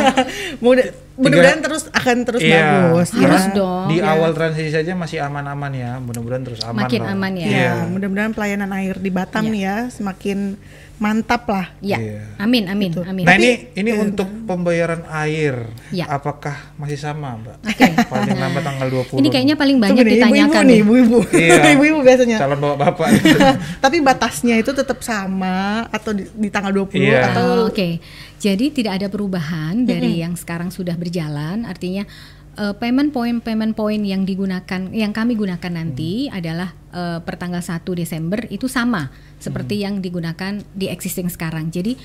Mudah 0.61 1.08
mudah-mudahan 1.19 1.61
terus 1.61 1.83
akan 1.91 2.17
terus 2.23 2.41
Iya. 2.41 2.63
bagus. 2.63 3.09
ya. 3.11 3.21
Harus 3.21 3.45
dong. 3.53 3.87
Di 3.89 3.97
ya. 3.99 4.05
awal 4.09 4.31
transisi 4.33 4.71
saja 4.71 4.93
masih 4.95 5.19
aman-aman 5.19 5.73
ya. 5.73 5.99
Mudah-mudahan 5.99 6.43
terus 6.43 6.61
aman. 6.63 6.87
Makin 6.87 7.01
lah. 7.03 7.13
aman 7.13 7.33
ya. 7.35 7.45
Iya, 7.45 7.59
Iya. 7.59 7.73
mudah-mudahan 7.91 8.33
pelayanan 8.33 8.71
air 8.73 8.95
di 8.97 9.11
Batam 9.11 9.43
Iya. 9.43 9.51
nih 9.51 9.61
ya 9.61 9.77
semakin 9.91 10.39
mantap 10.99 11.47
lah. 11.47 11.67
Ya. 11.79 11.95
Iya. 11.97 12.21
Amin, 12.37 12.67
amin, 12.67 12.91
Betul. 12.91 13.07
amin. 13.07 13.23
Nah 13.23 13.35
ini 13.37 13.51
ini 13.73 13.91
untuk 13.95 14.27
pembayaran 14.45 15.07
air, 15.09 15.71
Ya. 15.91 16.11
apakah 16.11 16.75
masih 16.75 16.99
sama, 16.99 17.39
Mbak? 17.39 17.57
Oke. 17.65 17.87
Paling 18.05 18.35
lambat 18.37 18.63
tanggal 18.65 18.89
20. 18.89 19.23
Ini 19.23 19.29
kayaknya 19.29 19.55
paling 19.55 19.79
banyak 19.79 19.95
Tunggu 19.97 20.11
ditanyakan 20.13 20.59
ibu-ibu 20.59 20.67
nih, 20.67 20.75
nih. 20.75 20.81
ibu-ibu. 20.83 21.19
Iya. 21.31 21.63
ibu-ibu 21.79 21.99
biasanya. 22.03 22.37
calon 22.37 22.59
bawa 22.59 22.75
bapak. 22.77 23.07
Tapi 23.85 23.97
batasnya 24.03 24.59
itu 24.59 24.71
tetap 24.73 24.99
sama 25.01 25.87
atau 25.89 26.11
di, 26.11 26.27
di 26.29 26.49
tanggal 26.51 26.75
20 26.75 26.99
Iya. 27.01 27.31
atau 27.31 27.47
Oh, 27.49 27.71
Oke, 27.71 28.03
jadi 28.39 28.71
tidak 28.71 29.03
ada 29.03 29.07
perubahan 29.11 29.83
dari 29.83 30.23
yang 30.23 30.39
sekarang 30.39 30.71
sudah 30.71 30.95
berjalan. 30.95 31.67
Artinya 31.67 32.07
eh, 32.55 32.75
payment 32.79 33.11
point 33.11 33.43
payment 33.43 33.75
point 33.75 34.03
yang 34.07 34.23
digunakan, 34.23 34.95
yang 34.95 35.11
kami 35.11 35.35
gunakan 35.35 35.73
nanti 35.75 36.31
adalah 36.31 36.71
eh, 36.95 37.19
per 37.19 37.35
tanggal 37.35 37.61
1 37.61 37.83
Desember 37.99 38.47
itu 38.49 38.71
sama 38.71 39.11
seperti 39.43 39.83
yang 39.83 39.99
digunakan 39.99 40.63
di 40.71 40.87
existing 40.87 41.27
sekarang. 41.27 41.75
Jadi 41.75 41.99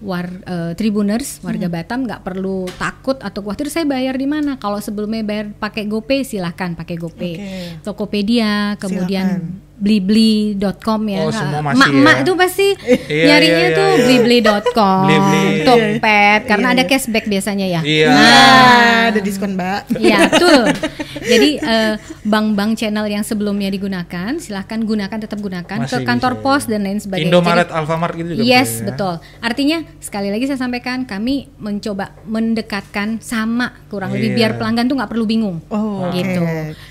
war 0.00 0.24
eh, 0.30 0.72
tribuners 0.78 1.44
warga 1.44 1.68
Batam 1.68 2.08
nggak 2.08 2.24
perlu 2.24 2.64
takut 2.80 3.20
atau 3.20 3.44
khawatir 3.44 3.66
saya 3.68 3.84
bayar 3.84 4.14
di 4.14 4.30
mana. 4.30 4.62
Kalau 4.62 4.78
sebelumnya 4.78 5.26
bayar 5.26 5.52
pakai 5.58 5.90
GoPay 5.90 6.22
silahkan 6.22 6.78
pakai 6.78 6.96
GoPay. 6.96 7.34
Oke. 7.34 7.50
Tokopedia, 7.82 8.78
kemudian. 8.78 9.58
blibli.com 9.80 11.00
ya. 11.08 11.20
Oh, 11.20 11.32
semua 11.32 11.60
masih 11.60 11.80
Emak-emak 11.80 12.16
ya. 12.16 12.22
tuh 12.22 12.34
pasti 12.36 12.66
Iya, 13.08 13.24
nyarinya 13.26 13.66
iya, 13.66 13.74
tuh 13.74 13.88
iya. 13.90 14.04
blibli.com, 14.04 15.04
Blibli. 15.04 15.44
Tokped 15.64 16.40
karena 16.44 16.66
Iya, 16.68 16.74
ada 16.76 16.84
iya. 16.84 16.90
cashback 16.90 17.24
biasanya 17.26 17.66
ya. 17.66 17.80
Iya. 17.80 18.08
Nah, 18.10 19.00
ada 19.10 19.20
diskon, 19.20 19.52
Mbak. 19.54 19.80
Iya, 19.96 20.18
betul. 20.28 20.62
Jadi 21.32 21.50
eh, 21.56 21.94
bank-bank 22.22 22.70
channel 22.76 23.06
yang 23.06 23.22
sebelumnya 23.22 23.68
digunakan, 23.68 24.30
silahkan 24.36 24.78
gunakan 24.78 25.16
tetap 25.16 25.38
gunakan 25.38 25.78
ke 25.80 25.88
Masih 25.88 26.04
kantor 26.04 26.32
bisa, 26.36 26.44
pos 26.44 26.62
ya. 26.62 26.70
dan 26.70 26.80
lain 26.84 26.98
sebagainya. 26.98 27.28
Indomaret, 27.28 27.66
Jadi- 27.66 27.76
Alfamart 27.76 28.14
gitu 28.14 28.28
juga 28.34 28.42
Yes, 28.42 28.68
bisa 28.68 28.76
ya? 28.76 28.86
betul. 28.92 29.14
Artinya 29.40 29.78
sekali 29.98 30.28
lagi 30.28 30.44
saya 30.44 30.60
sampaikan 30.60 31.02
kami 31.02 31.48
mencoba 31.56 32.12
mendekatkan 32.24 33.18
sama 33.18 33.72
kurang 33.88 34.12
lebih 34.12 34.30
Iya. 34.30 34.36
biar 34.36 34.50
pelanggan 34.56 34.86
tuh 34.86 34.96
nggak 34.96 35.10
perlu 35.10 35.24
bingung. 35.24 35.56
Oh, 35.68 36.04
gitu. 36.12 36.42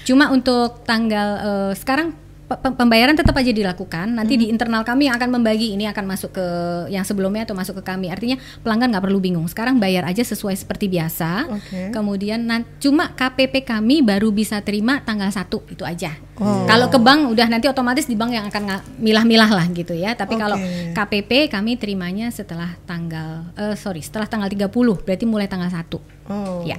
Cuma 0.05 0.29
untuk 0.29 0.81
tanggal 0.83 1.27
eh, 1.37 1.71
sekarang 1.75 2.11
pembayaran 2.49 3.13
tetap 3.13 3.37
aja 3.37 3.53
dilakukan. 3.53 4.17
Nanti 4.17 4.33
Hmm. 4.33 4.41
di 4.41 4.45
internal 4.49 4.81
kami 4.81 5.05
yang 5.05 5.21
akan 5.21 5.29
membagi 5.29 5.77
ini 5.77 5.85
akan 5.85 6.05
masuk 6.05 6.33
ke 6.33 6.45
yang 6.89 7.05
sebelumnya 7.05 7.45
atau 7.45 7.53
masuk 7.53 7.77
ke 7.77 7.83
kami. 7.85 8.09
Artinya 8.09 8.41
pelanggan 8.65 8.89
nggak 8.89 9.05
perlu 9.05 9.21
bingung. 9.21 9.45
Sekarang 9.45 9.77
bayar 9.77 10.09
aja 10.09 10.25
sesuai 10.25 10.57
seperti 10.57 10.89
biasa. 10.89 11.45
Oke. 11.45 11.93
Kemudian 11.93 12.41
nan- 12.41 12.65
cuma 12.81 13.13
KPP 13.13 13.61
kami 13.61 14.01
baru 14.01 14.33
bisa 14.33 14.57
terima 14.59 15.05
tanggal 15.05 15.29
1 15.29 15.61
itu 15.69 15.85
aja. 15.85 16.17
Oh. 16.39 16.63
Kalau 16.65 16.87
ke 16.87 16.97
bank 16.97 17.29
udah 17.29 17.45
nanti 17.45 17.67
otomatis 17.67 18.07
di 18.07 18.15
bank 18.15 18.31
yang 18.31 18.47
akan 18.47 18.63
milah-milah 18.97 19.51
lah 19.51 19.65
gitu 19.69 19.93
ya. 19.93 20.15
Tapi 20.15 20.33
kalau 20.33 20.55
Oke. 20.55 20.95
KPP 20.95 21.51
kami 21.51 21.75
terimanya 21.75 22.31
setelah 22.31 22.73
tanggal 22.83 23.53
eh 23.53 23.75
sorry, 23.75 24.01
setelah 24.01 24.25
tanggal 24.25 24.49
30, 24.49 24.97
berarti 25.03 25.25
mulai 25.27 25.45
tanggal 25.45 25.69
1. 25.69 25.99
Oh. 26.29 26.61
Ya. 26.63 26.77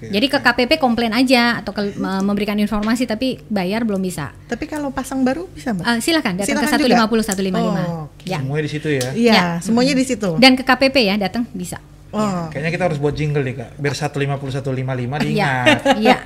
Oke. 0.00 0.08
Jadi 0.08 0.26
ke 0.26 0.38
KPP 0.40 0.80
komplain 0.80 1.12
aja 1.12 1.60
atau 1.60 1.76
ke- 1.76 1.92
me- 1.92 2.24
memberikan 2.24 2.56
informasi 2.56 3.04
tapi 3.04 3.36
bayar 3.46 3.84
belum 3.84 4.00
bisa. 4.00 4.32
Tapi 4.48 4.64
kalau 4.64 4.88
pasang 4.88 5.20
baru 5.20 5.44
bisa 5.46 5.76
mbak? 5.76 5.84
Eh, 5.84 5.98
silakan 6.00 6.40
datang 6.40 6.48
Silakan 6.48 6.72
ke 6.72 6.80
juga? 6.80 6.96
150 7.04 7.20
155. 7.20 7.84
Oh, 7.84 8.08
Ya. 8.24 8.40
Semuanya 8.40 8.64
di 8.64 8.72
situ 8.72 8.88
ya. 8.88 9.08
Iya, 9.12 9.32
Ya. 9.32 9.44
semuanya 9.60 9.92
di 9.92 10.04
situ. 10.08 10.30
Dan 10.36 10.56
ke 10.56 10.64
KPP 10.64 10.96
ya 11.04 11.20
datang 11.20 11.44
bisa. 11.52 11.76
Oh. 12.10 12.50
Kayaknya 12.50 12.70
kita 12.70 12.84
harus 12.90 12.98
buat 12.98 13.14
jingle 13.14 13.46
nih 13.46 13.54
kak, 13.54 13.70
biar 13.78 13.94
150 13.94 14.50
155 14.50 14.66
Iya. 14.66 15.22
diingat. 15.22 15.78
Iya. 15.94 16.16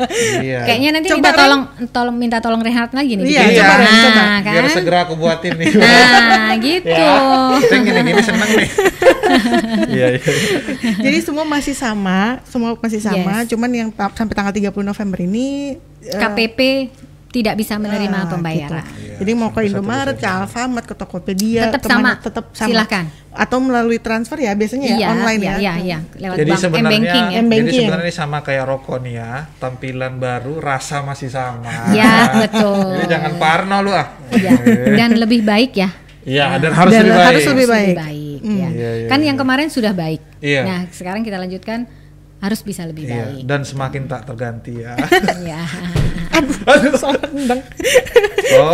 Iya. 0.41 0.61
Kayaknya 0.65 0.91
nanti 0.97 1.09
Coba, 1.13 1.21
minta 1.21 1.33
tolong 1.37 1.63
tolong 1.93 2.17
minta 2.17 2.39
tolong 2.41 2.63
Rehat 2.65 2.91
lagi 2.91 3.13
nih. 3.15 3.25
Iya, 3.27 3.43
bikin. 3.45 3.59
coba, 3.61 3.75
Ren, 3.77 3.93
coba. 3.95 4.23
Nah, 4.25 4.39
kan? 4.41 4.53
Biar 4.57 4.67
segera 4.73 4.99
aku 5.05 5.15
buatin 5.15 5.53
nih. 5.55 5.69
Nah, 5.77 6.57
gitu. 6.65 6.89
ya. 6.89 7.13
Kita 7.61 7.73
yang 7.75 7.85
gini-gini 7.85 8.23
seneng 8.23 8.51
nih. 8.55 8.69
Iya 9.85 10.07
iya. 10.15 10.33
Jadi 11.01 11.19
semua 11.21 11.45
masih 11.45 11.73
sama, 11.73 12.39
semua 12.45 12.77
masih 12.77 13.01
sama, 13.01 13.43
Yes. 13.43 13.51
cuman 13.51 13.71
yang 13.73 13.89
sampai 13.91 14.35
tanggal 14.35 14.53
30 14.53 14.85
November 14.85 15.19
ini 15.21 15.77
eh, 16.01 16.13
KPP 16.15 16.59
tidak 17.35 17.59
bisa 17.59 17.75
menerima 17.75 18.15
ah, 18.17 18.31
pembayaran. 18.31 18.87
gitu. 18.95 19.19
Jadi 19.19 19.31
mau 19.35 19.51
ke 19.51 19.67
Indomaret, 19.67 20.15
ke 20.15 20.23
Alfamart, 20.23 20.87
ke 20.87 20.95
Tokopedia, 20.95 21.67
Tetap 21.67 21.83
ke 21.83 21.89
mana, 21.89 21.99
sama. 21.99 22.13
tetap 22.23 22.45
sama. 22.53 22.69
Silakan. 22.71 23.05
Atau 23.29 23.59
melalui 23.59 23.99
transfer 23.99 24.39
ya 24.39 24.55
biasanya 24.55 24.87
ya 24.87 24.97
Iya, 24.97 25.07
online 25.09 25.41
iya, 25.41 25.51
ya. 25.51 25.59
iya, 25.59 25.75
iya. 25.77 25.99
Lewat 26.15 26.37
Jadi 26.39 26.47
bank 26.49 26.61
sebenarnya, 26.61 26.87
M-banking 26.87 27.25
ya. 27.25 27.27
M- 27.27 27.35
jadi 27.35 27.43
M-banking. 27.43 27.81
sebenarnya 27.83 28.07
ini 28.07 28.15
sama 28.15 28.39
kayak 28.41 28.65
rokok 28.65 28.97
nih 29.03 29.15
ya, 29.17 29.31
tampilan 29.59 30.15
baru, 30.15 30.55
rasa 30.57 31.03
masih 31.03 31.29
sama. 31.29 31.91
Ya, 31.91 32.15
betul. 32.39 32.95
Jadi 32.95 33.07
jangan 33.11 33.33
parno 33.35 33.77
lu 33.81 33.91
ah. 33.91 34.07
Iya. 34.31 34.51
Dan 34.95 35.11
lebih 35.19 35.43
baik 35.43 35.73
ya. 35.75 35.91
Iya, 36.23 36.57
dan 36.57 36.71
harus 36.73 36.91
Dan 36.91 37.03
lebih 37.05 37.17
baik. 37.17 37.27
harus 37.29 37.45
lebih 37.45 37.67
baik. 37.67 37.97
ya. 37.99 38.07
Iya, 38.45 38.69
iya, 38.71 39.09
kan 39.09 39.19
iya. 39.19 39.27
yang 39.29 39.37
kemarin 39.37 39.67
sudah 39.69 39.91
baik. 39.91 40.23
Iya. 40.39 40.63
Nah, 40.63 40.81
sekarang 40.89 41.21
kita 41.21 41.37
lanjutkan 41.37 41.91
harus 42.39 42.61
bisa 42.61 42.85
lebih 42.85 43.05
Iya, 43.05 43.25
baik. 43.35 43.43
dan 43.43 43.61
semakin 43.63 44.03
tak 44.05 44.23
terganti 44.25 44.79
ya. 44.79 44.95
Iya. 45.35 45.61
Aduh, 46.35 46.95
nendang. 47.35 47.61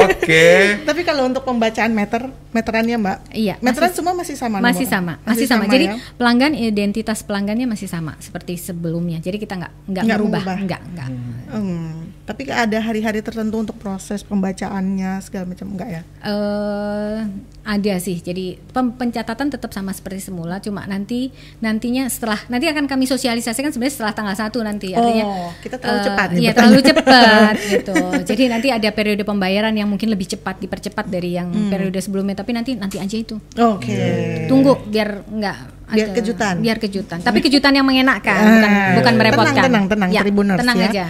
Oke. 0.00 0.46
Tapi 0.82 1.00
kalau 1.02 1.24
untuk 1.24 1.42
pembacaan 1.42 1.90
meter, 1.90 2.22
meterannya 2.50 2.96
Mbak, 2.96 3.18
Iya, 3.30 3.54
meteran 3.60 3.88
masih- 3.88 3.96
semua 3.96 4.14
masih 4.14 4.34
sama 4.34 4.56
masih 4.58 4.86
nomornya? 4.86 4.90
sama, 4.90 5.12
masih, 5.22 5.46
sama. 5.46 5.64
Jadi 5.66 5.86
ya? 5.86 5.94
pelanggan 6.16 6.52
identitas 6.52 7.20
pelanggannya 7.22 7.66
masih 7.66 7.86
sama 7.86 8.16
seperti 8.18 8.56
sebelumnya. 8.56 9.20
Jadi 9.20 9.36
kita 9.36 9.54
nggak 9.56 9.72
nggak 9.86 10.04
mengubah. 10.08 10.42
nggak 10.58 10.80
nggak. 10.90 11.08
Hmm, 11.50 11.99
tapi 12.30 12.46
ada 12.46 12.78
hari-hari 12.78 13.18
tertentu 13.18 13.58
untuk 13.58 13.74
proses 13.74 14.22
pembacaannya 14.22 15.18
segala 15.18 15.44
macam 15.46 15.66
enggak 15.68 15.90
ya? 15.90 16.02
eh 16.22 17.18
ada 17.60 17.94
sih. 17.98 18.18
Jadi 18.18 18.56
pem- 18.66 18.92
pencatatan 18.92 19.48
tetap 19.48 19.68
sama 19.68 19.90
seperti 19.90 20.22
semula, 20.22 20.58
cuma 20.58 20.86
nanti 20.86 21.28
nantinya 21.58 22.06
setelah 22.06 22.38
nanti 22.46 22.66
akan 22.66 22.86
kami 22.86 23.04
sosialisasikan 23.04 23.68
sebenarnya 23.68 23.94
setelah 23.94 24.14
tanggal 24.14 24.34
1 24.34 24.48
nanti. 24.62 24.88
Artinya 24.90 25.24
Oh, 25.26 25.50
kita 25.58 25.76
terlalu 25.76 25.98
eh, 25.98 26.04
cepat 26.04 26.28
nih 26.30 26.40
Iya, 26.40 26.52
terlalu 26.52 26.80
cepat 26.90 27.54
gitu. 27.60 27.94
Jadi 28.24 28.42
nanti 28.46 28.68
ada 28.70 28.88
periode 28.90 29.22
pembayaran 29.22 29.72
yang 29.72 29.86
mungkin 29.86 30.08
lebih 30.08 30.30
cepat 30.30 30.56
dipercepat 30.58 31.06
dari 31.06 31.34
yang 31.34 31.50
Hmm. 31.50 31.66
periode 31.68 31.98
sebelumnya, 31.98 32.32
tapi 32.34 32.54
nanti 32.54 32.74
nanti 32.74 32.96
aja 32.96 33.16
itu. 33.16 33.36
Oke. 33.56 34.46
Tunggu 34.46 34.78
biar 34.86 35.26
nggak 35.26 35.79
Biar 35.90 36.06
ada- 36.06 36.16
kejutan. 36.16 36.54
Biar 36.58 36.78
kejutan. 36.78 37.18
Tapi 37.18 37.38
kejutan 37.40 37.72
yang 37.72 37.82
mengenakan, 37.82 38.34
Ah, 38.36 38.46
bukan 38.46 38.70
bukan 38.70 39.02
tenang, 39.02 39.16
merepotkan. 39.16 39.62
tenang, 39.62 39.84
tenang, 39.86 40.10
Ya, 40.10 40.20
Tribuners 40.20 40.58
tenang 40.58 40.76
ya. 40.76 40.88
aja. 40.88 41.04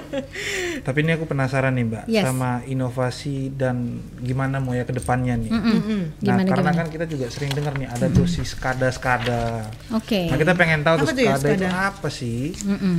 Tapi 0.86 0.98
ini 0.98 1.10
aku 1.12 1.24
penasaran 1.24 1.72
nih 1.72 1.84
Mbak, 1.86 2.04
Yes. 2.06 2.24
sama 2.24 2.64
inovasi 2.64 3.52
dan 3.52 3.76
gimana 4.18 4.58
mau 4.58 4.72
ya 4.72 4.82
ke 4.82 4.92
depannya 4.92 5.36
nih. 5.36 5.50
Mm-mm. 5.50 5.74
Mm-mm. 5.74 6.00
Nah, 6.00 6.18
Gimana 6.18 6.40
karena 6.46 6.62
gimana? 6.66 6.78
kan 6.78 6.86
kita 6.88 7.04
juga 7.06 7.26
sering 7.28 7.52
dengar 7.52 7.72
nih 7.74 7.88
ada 7.88 8.06
tuh 8.08 8.24
si 8.24 8.42
skada-skada. 8.42 9.68
Oke. 9.92 10.26
Nah, 10.26 10.36
kita 10.36 10.52
pengen 10.54 10.80
tahu 10.80 10.94
tuh 10.98 11.06
Apa 11.06 11.12
tuh 11.12 11.22
ya 11.22 11.34
skada 11.34 11.48
itu 11.50 11.60
skada? 11.60 11.68
apa 11.86 12.08
sih? 12.08 12.42
Mm-mm. 12.58 12.96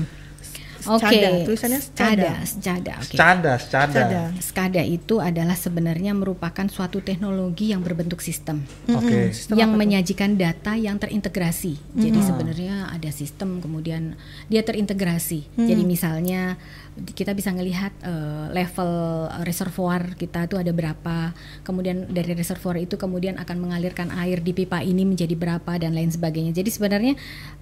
Oke. 0.87 1.05
Scada, 1.05 1.29
tulisannya 1.45 1.79
Scada, 1.81 2.31
Scada. 2.43 2.45
Scada. 2.45 2.93
oke. 2.97 3.15
Scada, 3.15 3.53
scada. 3.59 3.93
Scada. 3.93 4.21
SCADA 4.41 4.83
itu 4.85 5.15
adalah 5.21 5.57
sebenarnya 5.57 6.11
merupakan 6.17 6.65
suatu 6.69 6.99
teknologi 7.01 7.71
yang 7.73 7.85
berbentuk 7.85 8.19
sistem 8.19 8.63
Oke. 8.89 9.33
Sistem 9.33 9.57
yang 9.57 9.71
menyajikan 9.75 10.35
data 10.35 10.73
yang 10.75 10.97
terintegrasi. 10.97 11.77
Jadi 11.95 12.19
sebenarnya 12.21 12.89
ada 12.89 13.09
sistem 13.13 13.61
kemudian 13.61 14.17
dia 14.49 14.61
terintegrasi. 14.65 15.45
Jadi 15.55 15.83
misalnya 15.85 16.57
kita 17.15 17.31
bisa 17.31 17.55
ngelihat 17.55 17.95
eh, 18.03 18.45
level 18.51 18.91
reservoir 19.47 20.11
kita 20.19 20.45
itu 20.45 20.59
ada 20.59 20.75
berapa, 20.75 21.31
kemudian 21.63 22.11
dari 22.11 22.35
reservoir 22.35 22.83
itu 22.83 22.99
kemudian 22.99 23.39
akan 23.39 23.57
mengalirkan 23.63 24.11
air 24.11 24.43
di 24.43 24.51
pipa 24.51 24.83
ini 24.83 25.07
menjadi 25.07 25.33
berapa 25.39 25.79
dan 25.79 25.95
lain 25.95 26.11
sebagainya. 26.11 26.51
Jadi 26.51 26.69
sebenarnya 26.69 27.13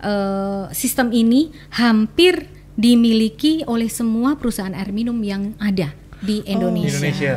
eh, 0.01 0.63
sistem 0.73 1.13
ini 1.13 1.53
hampir 1.77 2.58
dimiliki 2.79 3.67
oleh 3.67 3.91
semua 3.91 4.39
perusahaan 4.39 4.71
air 4.71 4.95
minum 4.95 5.19
yang 5.19 5.51
ada 5.59 5.91
di 6.23 6.39
Indonesia. 6.47 6.95
Indonesia. 6.95 7.33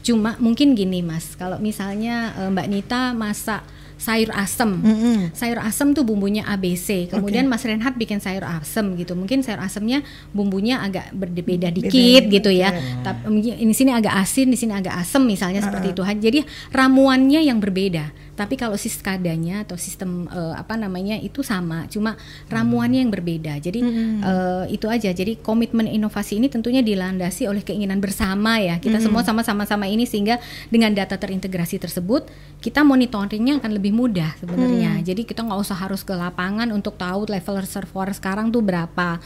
Cuma 0.00 0.40
mungkin 0.40 0.72
gini 0.72 1.04
Mas, 1.04 1.36
kalau 1.36 1.60
misalnya 1.60 2.32
eh, 2.40 2.48
Mbak 2.48 2.66
Nita 2.72 3.12
masak 3.12 3.60
sayur 3.98 4.30
asem, 4.30 4.78
Mm-mm. 4.78 5.34
sayur 5.34 5.58
asem 5.58 5.90
tuh 5.90 6.06
bumbunya 6.06 6.46
ABC, 6.46 7.10
kemudian 7.10 7.50
Mas 7.50 7.66
Renhat 7.66 7.98
bikin 7.98 8.22
sayur 8.22 8.46
asem 8.46 8.94
gitu, 8.94 9.18
mungkin 9.18 9.42
sayur 9.42 9.58
asemnya 9.58 10.06
bumbunya 10.30 10.78
agak 10.78 11.10
berbeda 11.10 11.74
dikit 11.74 12.30
gitu 12.30 12.46
ya, 12.46 12.70
tapi 13.02 13.42
di 13.42 13.74
sini 13.74 13.90
agak 13.90 14.14
asin, 14.22 14.54
di 14.54 14.56
sini 14.56 14.70
agak 14.78 14.94
asem 15.02 15.26
misalnya 15.26 15.66
seperti 15.66 15.98
itu. 15.98 16.02
Jadi 16.06 16.46
ramuannya 16.70 17.42
yang 17.42 17.58
berbeda. 17.58 18.27
Tapi 18.38 18.54
kalau 18.54 18.78
si 18.78 18.86
skadanya 18.86 19.66
atau 19.66 19.74
sistem 19.74 20.30
eh, 20.30 20.54
apa 20.54 20.78
namanya 20.78 21.18
itu 21.18 21.42
sama, 21.42 21.90
cuma 21.90 22.14
ramuannya 22.46 23.02
yang 23.02 23.10
berbeda. 23.10 23.58
Jadi 23.58 23.82
eh, 24.22 24.64
itu 24.70 24.86
aja. 24.86 25.10
Jadi 25.10 25.42
komitmen 25.42 25.90
inovasi 25.90 26.38
ini 26.38 26.46
tentunya 26.46 26.86
dilandasi 26.86 27.50
oleh 27.50 27.66
keinginan 27.66 27.98
bersama 27.98 28.62
ya. 28.62 28.78
Kita 28.78 29.02
semua 29.02 29.26
sama-sama 29.26 29.66
sama 29.66 29.90
ini 29.90 30.06
sehingga 30.06 30.38
dengan 30.70 30.94
data 30.94 31.18
terintegrasi 31.18 31.82
tersebut 31.82 32.30
kita 32.62 32.86
monitoringnya 32.86 33.58
akan 33.58 33.74
lebih 33.74 33.90
mudah 33.90 34.38
sebenarnya. 34.38 35.02
Jadi 35.02 35.26
kita 35.26 35.42
nggak 35.42 35.58
usah 35.58 35.74
harus 35.74 36.06
ke 36.06 36.14
lapangan 36.14 36.70
untuk 36.70 36.94
tahu 36.94 37.26
level 37.26 37.58
reservoir 37.58 38.14
sekarang 38.14 38.54
tuh 38.54 38.62
berapa. 38.62 39.18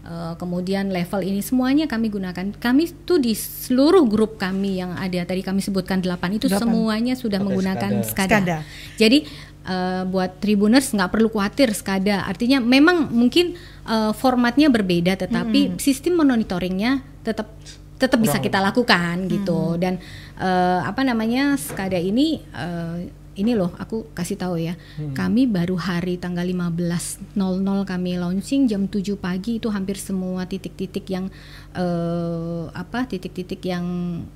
Eh, 0.00 0.34
kemudian 0.40 0.88
level 0.88 1.20
ini 1.20 1.44
semuanya 1.44 1.84
kami 1.84 2.08
gunakan. 2.08 2.56
Kami 2.56 2.88
tuh 3.04 3.20
di 3.20 3.36
seluruh 3.36 4.08
grup 4.08 4.40
kami 4.40 4.80
yang 4.80 4.96
ada 4.96 5.28
tadi 5.28 5.44
kami 5.44 5.60
sebutkan 5.60 6.00
8 6.00 6.40
itu 6.40 6.48
Delapan. 6.48 6.60
semuanya 6.64 7.14
sudah 7.20 7.36
Pakai 7.36 7.44
menggunakan 7.52 7.90
SCADA. 8.00 8.08
SCADA. 8.08 8.38
SCADA. 8.40 8.58
Jadi 8.96 9.18
eh, 9.68 10.02
buat 10.08 10.40
tribuners 10.40 10.88
nggak 10.96 11.10
perlu 11.12 11.28
khawatir 11.28 11.76
SCADA. 11.76 12.24
Artinya 12.24 12.64
memang 12.64 13.12
mungkin 13.12 13.60
eh, 13.84 14.12
formatnya 14.16 14.72
berbeda, 14.72 15.20
tetapi 15.20 15.76
sistem 15.76 16.24
monitoringnya 16.24 17.04
tetap 17.20 17.52
tetap 18.00 18.16
bisa 18.16 18.40
kita 18.40 18.56
lakukan 18.64 19.28
gitu. 19.28 19.76
Dan 19.76 20.00
eh, 20.40 20.80
apa 20.80 21.04
namanya 21.04 21.60
SCADA 21.60 22.00
ini 22.00 22.40
eh, 22.40 23.19
ini 23.40 23.56
loh 23.56 23.72
aku 23.80 24.12
kasih 24.12 24.36
tahu 24.36 24.60
ya. 24.60 24.76
Kami 25.16 25.48
baru 25.48 25.74
hari 25.80 26.20
tanggal 26.20 26.44
15.00 26.44 27.34
kami 27.88 28.10
launching 28.20 28.68
jam 28.68 28.86
7 28.86 29.16
pagi 29.16 29.58
itu 29.58 29.72
hampir 29.72 29.96
semua 29.96 30.44
titik-titik 30.46 31.08
yang 31.08 31.26
eh, 31.74 32.64
apa 32.70 33.08
titik-titik 33.08 33.64
yang 33.64 33.84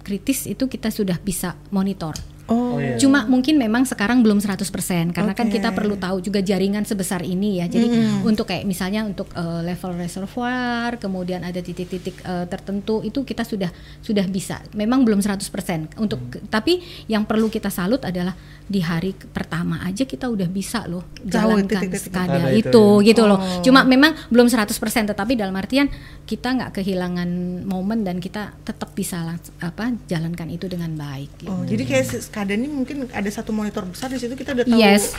kritis 0.03 0.49
itu 0.49 0.67
kita 0.67 0.89
sudah 0.89 1.21
bisa 1.21 1.55
monitor. 1.71 2.34
Oh, 2.49 2.65
Oh, 2.75 2.83
iya. 2.83 2.99
Cuma 2.99 3.25
mungkin 3.31 3.55
memang 3.55 3.87
sekarang 3.87 4.21
belum 4.21 4.43
100% 4.43 5.15
karena 5.15 5.33
kan 5.33 5.47
Oke. 5.47 5.55
kita 5.59 5.71
perlu 5.71 5.95
tahu 5.95 6.19
juga 6.19 6.43
jaringan 6.43 6.83
sebesar 6.83 7.23
ini 7.23 7.63
ya. 7.63 7.67
Jadi 7.71 7.87
untuk 8.27 8.51
kayak 8.51 8.67
misalnya 8.67 9.07
untuk 9.07 9.31
eh, 9.33 9.61
level 9.63 9.95
reservoir, 9.95 10.99
kemudian 10.99 11.47
ada 11.47 11.63
titik-titik 11.63 12.19
eh, 12.27 12.47
tertentu 12.51 13.01
itu 13.07 13.23
kita 13.23 13.47
sudah 13.47 13.71
sudah 14.03 14.27
bisa. 14.27 14.59
Memang 14.75 15.07
belum 15.07 15.23
100%. 15.23 16.03
Untuk 16.03 16.19
tapi 16.51 16.83
yang 17.07 17.25
perlu 17.25 17.47
kita 17.47 17.71
salut 17.71 18.03
adalah 18.03 18.35
di 18.65 18.81
hari 18.81 19.13
pertama 19.13 19.85
aja 19.85 20.09
kita 20.09 20.25
udah 20.25 20.49
bisa 20.49 20.89
loh 20.89 21.05
jalankan 21.21 21.85
Ada 21.85 22.57
itu, 22.57 22.73
itu 22.73 22.85
gitu 23.13 23.23
loh. 23.29 23.37
Oh. 23.37 23.61
Cuma 23.61 23.85
memang 23.85 24.17
belum 24.33 24.49
100% 24.49 24.73
tetapi 25.13 25.37
dalam 25.37 25.53
artian 25.53 25.87
kita 26.25 26.57
nggak 26.57 26.81
kehilangan 26.81 27.29
momen 27.69 28.09
dan 28.09 28.17
kita 28.17 28.57
tetap 28.65 28.97
bisa 28.97 29.37
apa 29.61 29.93
jalankan 30.09 30.49
itu 30.49 30.65
dengan 30.65 30.97
baik 30.97 31.45
gitu. 31.45 31.53
Oh, 31.53 31.63
jadi 31.69 31.85
kayak 31.85 32.07
SCADA 32.35 32.59
ini 32.59 32.67
mungkin 32.67 33.07
ada 33.15 33.31
satu 33.31 33.55
monitor 33.55 33.87
besar 33.87 34.11
di 34.11 34.19
situ 34.19 34.35
kita 34.35 34.59
udah 34.59 34.67
tahu. 34.67 34.75
Yes, 34.75 35.15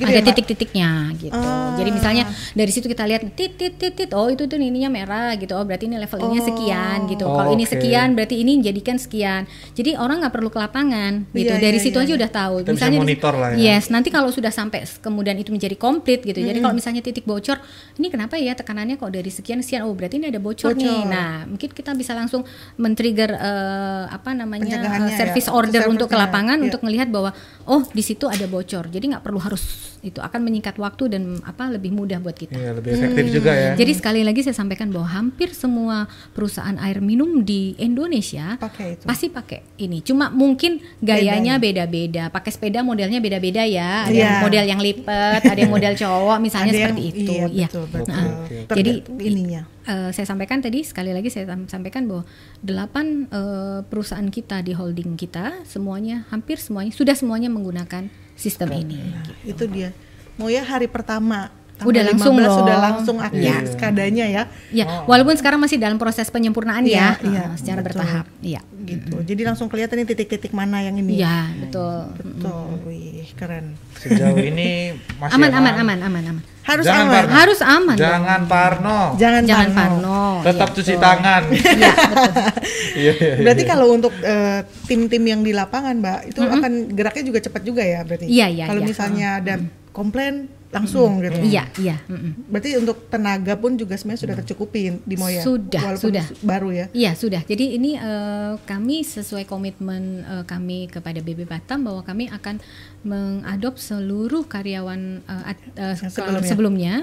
ada 0.00 0.16
ya, 0.16 0.24
titik-titiknya 0.24 1.12
gitu. 1.20 1.36
Ah. 1.36 1.76
Jadi 1.76 1.92
misalnya 1.92 2.24
dari 2.56 2.72
situ 2.72 2.88
kita 2.88 3.04
lihat 3.04 3.36
tit 3.36 3.60
tit 3.60 3.76
tit 3.76 3.92
tit, 3.92 4.08
oh 4.16 4.32
itu 4.32 4.48
tuh 4.48 4.56
ininya 4.56 4.88
merah 4.88 5.36
gitu. 5.36 5.52
Oh 5.52 5.60
berarti 5.68 5.92
ini 5.92 6.00
level 6.00 6.16
ininya 6.24 6.40
Oh. 6.40 6.48
sekian 6.48 6.98
gitu. 7.12 7.24
Oh, 7.28 7.36
Kalau 7.36 7.52
ini 7.52 7.68
oke. 7.68 7.72
sekian 7.76 8.08
berarti 8.16 8.40
ini 8.40 8.64
jadikan 8.64 8.96
sekian. 8.96 9.44
Jadi 9.76 9.92
orang 10.00 10.24
nggak 10.24 10.32
perlu 10.32 10.48
ke 10.48 10.56
lapangan 10.56 11.28
gitu. 11.36 11.52
Iya, 11.52 11.60
dari 11.60 11.76
iya, 11.76 11.84
situ 11.84 11.98
iya, 12.00 12.04
aja 12.08 12.12
iya. 12.16 12.18
udah 12.24 12.30
tahu. 12.32 12.54
Kita 12.64 12.72
bisa 12.80 12.88
monitor 12.96 13.34
lah 13.36 13.48
ya. 13.52 13.56
Yes, 13.60 13.84
nanti 13.92 14.08
kalau 14.08 14.32
sudah 14.32 14.48
sampai 14.48 14.88
kemudian 15.04 15.36
itu 15.36 15.52
menjadi 15.52 15.76
komplit 15.76 16.24
gitu. 16.24 16.40
Jadi 16.40 16.64
kalau 16.64 16.72
misalnya 16.72 17.04
titik 17.04 17.28
bocor, 17.28 17.60
ini 18.00 18.08
kenapa 18.08 18.40
ya 18.40 18.56
tekanannya 18.56 18.96
kok 18.96 19.12
dari 19.12 19.28
sekian 19.28 19.60
sekian? 19.60 19.84
Oh 19.84 19.92
berarti 19.92 20.16
ini 20.16 20.32
ada 20.32 20.40
bocor, 20.40 20.72
nih. 20.72 20.88
Bocor. 20.88 21.12
Nah 21.12 21.44
mungkin 21.44 21.68
kita 21.76 21.92
bisa 21.92 22.16
langsung 22.16 22.48
men-trigger 22.80 23.36
eh, 23.36 24.04
apa 24.08 24.32
namanya 24.32 24.64
Pencegahannya 24.64 25.12
eh, 25.12 25.12
ya, 25.12 25.20
service 25.20 25.48
order 25.52 25.82
untuk 25.92 26.08
ke. 26.08 26.21
Lapangan 26.22 26.56
Iya. 26.56 26.64
untuk 26.66 26.80
melihat 26.82 27.08
bahwa 27.08 27.30
oh 27.64 27.82
di 27.86 28.00
situ 28.00 28.26
ada 28.26 28.44
bocor 28.44 28.86
jadi 28.86 29.02
nggak 29.08 29.22
perlu 29.22 29.38
harus 29.38 29.62
itu 30.00 30.18
akan 30.18 30.40
menyingkat 30.40 30.74
waktu 30.76 31.06
dan 31.08 31.22
apa 31.40 31.68
lebih 31.68 31.90
mudah 31.90 32.18
buat 32.18 32.34
kita 32.34 32.52
Iya, 32.52 32.70
lebih 32.74 32.90
efektif 32.92 33.24
juga 33.32 33.52
ya. 33.52 33.72
jadi 33.72 33.92
sekali 33.92 34.20
lagi 34.20 34.40
saya 34.40 34.52
sampaikan 34.52 34.88
bahwa 34.88 35.06
hampir 35.06 35.52
semua 35.52 36.04
perusahaan 36.32 36.74
air 36.76 36.98
minum 36.98 37.40
di 37.40 37.74
Indonesia 37.76 38.58
Pakai 38.58 38.96
itu. 38.96 39.04
pasti 39.04 39.26
pakai 39.28 39.62
ini 39.78 40.00
cuma 40.00 40.26
mungkin 40.28 40.82
gayanya 40.98 41.56
beda-beda 41.56 42.28
pakai 42.28 42.50
sepeda 42.50 42.82
modelnya 42.82 43.18
beda-beda 43.18 43.62
ya 43.62 44.04
ada 44.04 44.10
yang 44.10 44.26
Iya. 44.28 44.42
model 44.42 44.64
yang 44.66 44.80
lipat 44.80 45.40
ada 45.44 45.58
yang 45.58 45.70
model 45.70 45.94
cowok 45.94 46.38
misalnya 46.40 46.66
Ada 46.68 46.76
yang- 46.76 46.90
seperti 46.90 47.02
itu 47.08 47.32
Iya, 47.32 47.46
Iya. 47.48 47.68
betul, 47.68 47.84
betul. 47.88 48.06
Nah, 48.08 48.24
Tergantung 48.42 48.76
jadi 48.76 48.92
ininya. 49.22 49.62
Eh, 49.82 50.14
saya 50.14 50.26
sampaikan 50.30 50.62
tadi 50.62 50.86
sekali 50.86 51.10
lagi 51.10 51.26
saya 51.26 51.50
sam- 51.50 51.66
sampaikan 51.66 52.06
bahwa 52.06 52.22
delapan 52.62 53.26
eh, 53.26 53.80
perusahaan 53.82 54.30
kita 54.30 54.62
di 54.62 54.78
holding 54.78 55.18
kita 55.18 55.66
semuanya 55.66 56.22
hampir 56.30 56.62
semuanya 56.62 56.94
sudah 56.94 57.18
semuanya 57.18 57.50
menggunakan 57.50 58.06
sistem 58.38 58.70
ini. 58.78 59.02
Nah, 59.10 59.26
itu 59.42 59.66
dia. 59.66 59.90
Mau 60.38 60.46
ya 60.46 60.62
hari 60.62 60.86
pertama 60.86 61.50
Udah 61.84 62.00
tanggal 62.00 62.12
langsung 62.12 62.34
15 62.34 62.44
loh. 62.44 62.56
sudah 62.56 62.76
langsung 62.78 63.16
aktif 63.18 63.42
Iya. 63.42 63.56
skadanya 63.68 64.26
ya. 64.26 64.42
Ya, 64.70 64.84
walaupun 65.04 65.34
sekarang 65.34 65.58
masih 65.58 65.76
dalam 65.76 65.96
proses 65.96 66.26
penyempurnaan 66.26 66.82
ya, 66.82 67.16
Iya, 67.16 67.24
iya, 67.24 67.44
eh, 67.44 67.56
secara 67.56 67.80
betul. 67.80 67.86
bertahap. 67.98 68.24
Iya. 68.40 68.60
Gitu. 68.82 69.14
Jadi 69.22 69.42
langsung 69.42 69.66
kelihatan 69.66 69.94
nih 69.96 70.08
titik-titik 70.08 70.50
mana 70.50 70.80
yang 70.80 70.94
ini. 70.94 71.16
Iya, 71.16 71.50
betul. 71.58 72.10
Betul. 72.14 72.66
Wih, 72.84 73.30
keren. 73.32 73.78
Sejauh 73.94 74.34
ini 74.36 74.92
masih 75.16 75.34
Aman, 75.34 75.50
aman, 75.52 75.74
aman, 75.76 75.98
aman, 76.02 76.24
aman. 76.28 76.44
Harus 76.62 76.86
Jangan 76.86 77.02
aman. 77.02 77.14
Parno. 77.16 77.32
Harus 77.32 77.60
aman. 77.60 77.96
Jangan 77.96 78.40
Parno. 78.46 78.98
Jangan, 79.16 79.42
Jangan 79.42 79.68
parno. 79.72 79.98
parno. 79.98 80.22
Tetap 80.42 80.68
Iya, 80.68 80.76
cuci 80.76 80.92
betul. 80.92 81.02
tangan. 81.02 81.42
Iya, 81.48 81.92
betul. 81.92 82.34
Iya, 82.92 83.12
iya, 83.12 83.12
iya. 83.16 83.34
Berarti 83.40 83.62
kalau 83.64 83.86
untuk 83.88 84.12
eh, 84.14 84.60
tim-tim 84.84 85.22
yang 85.24 85.40
di 85.40 85.50
lapangan, 85.50 85.96
Mbak, 85.96 86.18
itu 86.28 86.40
akan 86.40 86.72
geraknya 86.92 87.24
juga 87.24 87.40
cepat 87.40 87.62
juga 87.62 87.82
ya 87.82 88.00
berarti. 88.02 88.26
Iya, 88.26 88.46
iya, 88.48 88.64
Kalau 88.66 88.78
iya. 88.78 88.88
misalnya 88.88 89.28
ada 89.38 89.54
komplain 89.90 90.46
langsung 90.72 91.20
gitu. 91.20 91.36
Iya, 91.44 91.68
iya. 91.76 92.00
mm-mm. 92.08 92.48
Berarti 92.48 92.80
untuk 92.80 93.06
tenaga 93.06 93.54
pun 93.54 93.76
juga 93.76 93.92
sebenarnya 93.92 94.24
sudah 94.24 94.36
tercukupi 94.40 95.04
di 95.04 95.16
Moya. 95.20 95.44
Sudah, 95.44 95.82
Walaupun 95.92 96.08
sudah. 96.08 96.24
baru 96.40 96.68
ya. 96.72 96.86
Iya 96.90 97.12
sudah. 97.12 97.44
Jadi 97.44 97.76
ini 97.76 97.94
eh, 97.94 98.56
kami 98.58 99.04
sesuai 99.04 99.44
komitmen 99.44 100.02
eh, 100.24 100.44
kami 100.48 100.88
kepada 100.88 101.20
BB 101.20 101.44
Batam 101.44 101.84
bahwa 101.84 102.00
kami 102.00 102.26
akan 102.26 102.56
mengadop 103.02 103.76
seluruh 103.76 104.46
karyawan 104.46 105.20
at- 105.26 105.60
Yang 106.00 106.16
kalau 106.16 106.40
sebelumnya. 106.40 106.48
sebelumnya 106.48 106.94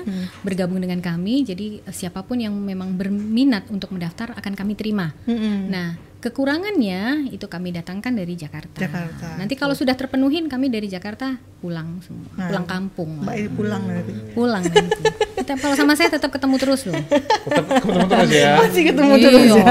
bergabung 0.41 0.81
dengan 0.81 0.97
kami. 0.99 1.45
Jadi 1.45 1.85
siapa 1.89 2.25
pun 2.25 2.41
yang 2.41 2.57
memang 2.57 2.97
berminat 2.97 3.69
untuk 3.69 3.93
mendaftar 3.93 4.33
akan 4.33 4.53
kami 4.57 4.73
terima. 4.73 5.13
Mm-mm. 5.29 5.69
Nah 5.69 6.08
kekurangannya 6.19 7.31
itu 7.31 7.47
kami 7.47 7.71
datangkan 7.71 8.11
dari 8.11 8.35
Jakarta. 8.35 8.75
Jakarta. 8.75 9.39
Nanti 9.39 9.55
kalau 9.55 9.71
sudah 9.71 9.95
terpenuhin 9.95 10.51
kami 10.51 10.67
dari 10.67 10.91
Jakarta 10.91 11.39
pulang 11.63 12.03
semua, 12.03 12.27
Nah, 12.35 12.47
pulang 12.51 12.67
kampung. 12.67 13.09
Mbak 13.23 13.35
ini 13.39 13.49
pulang 13.51 13.83
nanti. 13.87 14.11
Pulang 14.35 14.63
nanti. 14.63 14.99
Kita, 15.39 15.55
kalau 15.55 15.75
sama 15.79 15.95
saya 15.95 16.11
tetap 16.11 16.31
ketemu 16.35 16.55
terus 16.59 16.81
loh. 16.87 16.99
Tetap 16.99 17.65
ketemu 17.67 17.99
terus 18.11 18.31
ya. 18.35 18.51
Masih 18.59 18.83
ketemu 18.91 19.13
terus 19.15 19.47
ya. 19.47 19.65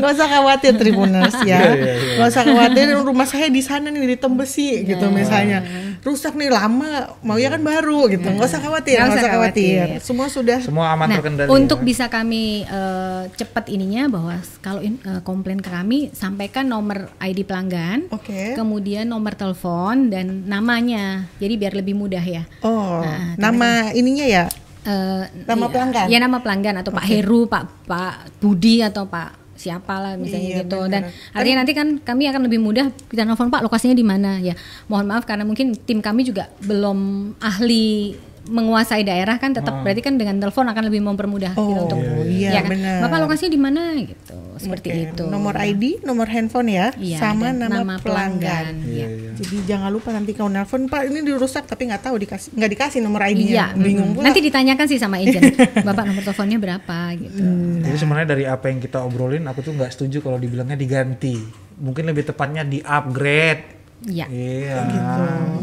Nggak 0.00 0.10
usah 0.16 0.28
khawatir 0.32 0.72
Tribuners 0.80 1.36
ya. 1.44 1.60
Iya, 1.60 1.60
iya, 1.60 1.92
iya. 1.92 2.14
Nggak 2.16 2.28
usah 2.32 2.42
khawatir 2.48 2.86
rumah 3.04 3.28
saya 3.28 3.46
di 3.52 3.60
sana 3.60 3.92
nih 3.92 4.08
di 4.08 4.16
Tembesi 4.16 4.88
gitu 4.88 5.06
misalnya. 5.12 5.60
Rusak 6.02 6.34
nih 6.34 6.50
lama, 6.50 7.14
mau 7.20 7.38
ya 7.38 7.46
kan 7.46 7.62
baru 7.62 8.10
gitu. 8.10 8.26
Nggak 8.26 8.42
usah 8.44 8.58
khawatir, 8.58 8.98
Nggak 8.98 9.14
usah 9.14 9.30
khawatir. 9.30 9.86
khawatir. 9.86 10.02
Semua 10.02 10.26
sudah 10.26 10.58
Semua 10.58 10.90
aman 10.90 11.06
nah, 11.06 11.16
terkendali. 11.16 11.46
untuk 11.48 11.78
ya. 11.78 11.86
bisa 11.86 12.04
kami 12.06 12.44
eh, 12.62 13.22
cepat 13.32 13.68
ininya 13.68 14.10
bahwa 14.10 14.34
kalau 14.58 14.80
in- 14.80 14.98
eh, 15.00 15.22
komplain 15.22 15.58
ke 15.58 15.70
kami 15.70 16.10
sampaikan 16.10 16.66
nomor 16.66 17.06
ID 17.16 17.42
pelanggan, 17.42 18.10
Oke. 18.10 18.52
kemudian 18.52 19.06
nomor 19.06 19.32
telepon 19.32 20.08
dan 20.08 20.42
namanya. 20.44 21.30
Jadi 21.38 21.54
biar 21.54 21.72
lebih 21.72 21.94
mudah 21.94 22.20
ya. 22.20 22.50
Oh, 22.60 22.98
Nah, 22.98 23.38
nama 23.38 23.68
ininya 23.92 24.26
ya. 24.26 24.44
Eh, 24.82 25.22
Nama 25.44 25.54
iya, 25.60 25.70
pelanggan? 25.70 26.06
Ya 26.10 26.18
nama 26.18 26.38
pelanggan 26.38 26.74
atau 26.76 26.90
Pak 26.90 27.06
Heru, 27.06 27.46
Pak 27.46 27.86
Pak 27.86 28.14
Budi 28.38 28.82
atau 28.82 29.06
Pak 29.06 29.41
siapa 29.54 29.94
lah 29.94 30.12
misalnya 30.16 30.48
Iya, 30.48 30.58
gitu 30.60 30.78
benar. 30.80 30.90
dan 30.90 31.02
artinya 31.32 31.56
nanti 31.60 31.72
kan 31.72 31.88
kami 31.98 32.24
akan 32.26 32.42
lebih 32.44 32.58
mudah 32.58 32.86
kita 33.06 33.22
nelfon 33.22 33.46
Pak 33.46 33.62
lokasinya 33.62 33.92
di 33.92 34.02
mana 34.02 34.36
ya 34.36 34.56
mohon 34.86 35.04
maaf 35.04 35.22
karena 35.22 35.42
mungkin 35.42 35.76
tim 35.76 35.98
kami 35.98 36.24
juga 36.24 36.48
belum 36.60 36.98
ahli 37.38 38.16
menguasai 38.44 39.02
daerah 39.02 39.36
kan 39.36 39.50
tetap 39.50 39.80
berarti 39.80 40.00
kan 40.00 40.14
dengan 40.14 40.36
telepon 40.36 40.66
akan 40.66 40.82
lebih 40.84 41.00
mempermudah 41.00 41.52
kita 41.52 41.62
Oh, 41.62 41.86
untuk 41.86 41.98
iya, 42.26 42.50
ya 42.52 42.60
kan 42.60 42.70
benar. 42.70 42.98
Bapak 43.00 43.18
lokasinya 43.22 43.50
di 43.50 43.60
mana 43.60 43.82
gitu 43.96 44.34
seperti 44.52 44.88
Oke, 44.88 45.02
itu 45.08 45.24
Nomor 45.24 45.54
ID, 45.56 46.02
nomor 46.02 46.26
handphone 46.26 46.68
ya, 46.68 46.90
Iya, 46.94 47.18
sama 47.18 47.50
dan 47.50 47.66
nama, 47.66 47.98
pelanggan. 47.98 48.82
Iya, 48.82 48.86
Iya. 48.86 49.06
iya. 49.08 49.30
Jadi 49.34 49.56
jangan 49.64 49.90
lupa 49.90 50.10
nanti 50.10 50.32
kalau 50.32 50.48
nelpon 50.48 50.86
Pak 50.86 51.02
ini 51.06 51.18
dirusak 51.20 51.64
tapi 51.64 51.86
nggak 51.86 52.02
tahu 52.04 52.14
dikasih 52.16 52.50
nggak 52.52 52.70
dikasih 52.70 52.98
nomor 53.00 53.22
ID-nya. 53.24 53.46
Iya, 53.48 53.66
Bingung 53.74 54.10
pula. 54.12 54.26
nanti 54.26 54.40
ditanyakan 54.40 54.86
sih 54.86 54.98
sama 54.98 55.18
agent 55.18 55.54
Bapak 55.86 56.04
nomor 56.04 56.22
teleponnya 56.22 56.58
berapa 56.58 56.98
gitu 57.16 57.42
Jadi 57.80 57.96
sebenarnya 57.96 58.28
dari 58.28 58.44
apa 58.44 58.66
yang 58.66 58.78
kita 58.78 58.98
obrolin, 59.00 59.42
aku 59.44 59.60
tuh 59.60 59.72
nggak 59.72 59.90
setuju 59.90 60.18
kalau 60.20 60.36
dibilangnya 60.36 60.74
diganti. 60.74 61.38
Mungkin 61.74 62.04
lebih 62.04 62.22
tepatnya 62.24 62.62
di 62.62 62.78
upgrade. 62.78 63.81
Ya 64.04 64.26
Iya. 64.26 64.76
Jadi 64.82 64.96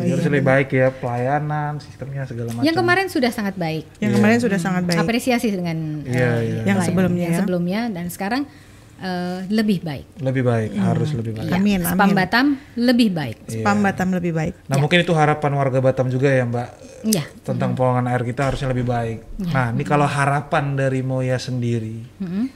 harus 0.10 0.26
lebih 0.26 0.44
baik 0.44 0.70
ya 0.70 0.88
pelayanan, 0.90 1.78
sistemnya 1.78 2.24
segala 2.24 2.50
macam. 2.50 2.64
yang 2.64 2.74
kemarin 2.74 3.06
sudah 3.06 3.30
sangat 3.30 3.56
baik 3.56 3.84
Yang 3.98 4.12
kemarin 4.16 4.38
sudah 4.40 4.58
sangat 4.58 4.84
baik. 4.86 4.98
apresiasi 4.98 5.48
dengan 5.50 6.04
Iya, 6.04 6.30
eh, 6.30 6.38
iya. 6.42 6.62
Yang 6.66 6.78
sebelumnya 6.88 7.22
yang 7.22 7.34
ya. 7.34 7.40
sebelumnya 7.40 7.82
dan 7.90 8.06
sekarang 8.08 8.44
eh, 9.00 9.48
lebih 9.48 9.80
baik. 9.80 10.06
lebih 10.20 10.44
baik, 10.44 10.76
harus 10.76 11.10
lebih 11.14 11.32
baik. 11.34 11.48
Ya, 11.48 11.56
Amin, 11.56 11.80
Spam 11.82 12.04
amin. 12.06 12.16
Batam 12.16 12.46
lebih 12.76 13.10
baik. 13.10 13.38
Spam 13.46 13.80
Batam 13.80 14.12
lebih 14.12 14.32
baik. 14.34 14.54
Nah 14.66 14.76
mungkin 14.76 15.00
itu 15.00 15.14
harapan 15.14 15.52
warga 15.54 15.80
Batam 15.80 16.08
juga 16.08 16.28
ya 16.28 16.44
Mbak 16.44 16.70
Ya. 17.08 17.24
tentang 17.42 17.72
pengelolaan 17.74 18.08
air 18.08 18.24
kita 18.24 18.44
harusnya 18.46 18.68
lebih 18.68 18.84
baik. 18.84 19.24
Nah 19.46 19.72
ini 19.72 19.84
kalau 19.84 20.04
harapan 20.04 20.76
dari 20.76 21.00
Moya 21.00 21.36
sendiri 21.38 21.96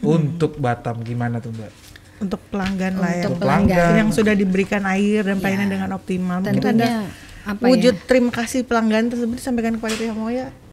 untuk 0.01 0.59
Batam 0.59 0.99
gimana 0.99 1.39
tuh 1.39 1.51
Mbak? 1.51 1.71
Untuk 2.21 2.39
pelanggan 2.53 2.93
lah 3.01 3.11
ya. 3.13 3.25
Untuk 3.25 3.41
pelanggan. 3.41 3.77
pelanggan. 3.77 3.99
Yang 3.99 4.09
sudah 4.21 4.33
diberikan 4.37 4.81
air 4.85 5.21
dan 5.25 5.37
pelayanan 5.41 5.67
dengan 5.69 5.89
optimal. 5.97 6.37
Mungkin 6.43 6.61
ada 6.61 6.69
Tentunya 6.69 7.01
apa 7.43 7.59
ya? 7.67 7.71
wujud 7.75 7.95
terima 8.07 8.31
kasih 8.31 8.63
pelanggan 8.63 9.11
tersebut 9.11 9.35
disampaikan 9.35 9.75
kepada 9.75 9.99
pihak 9.99 10.15
Moya 10.15 10.55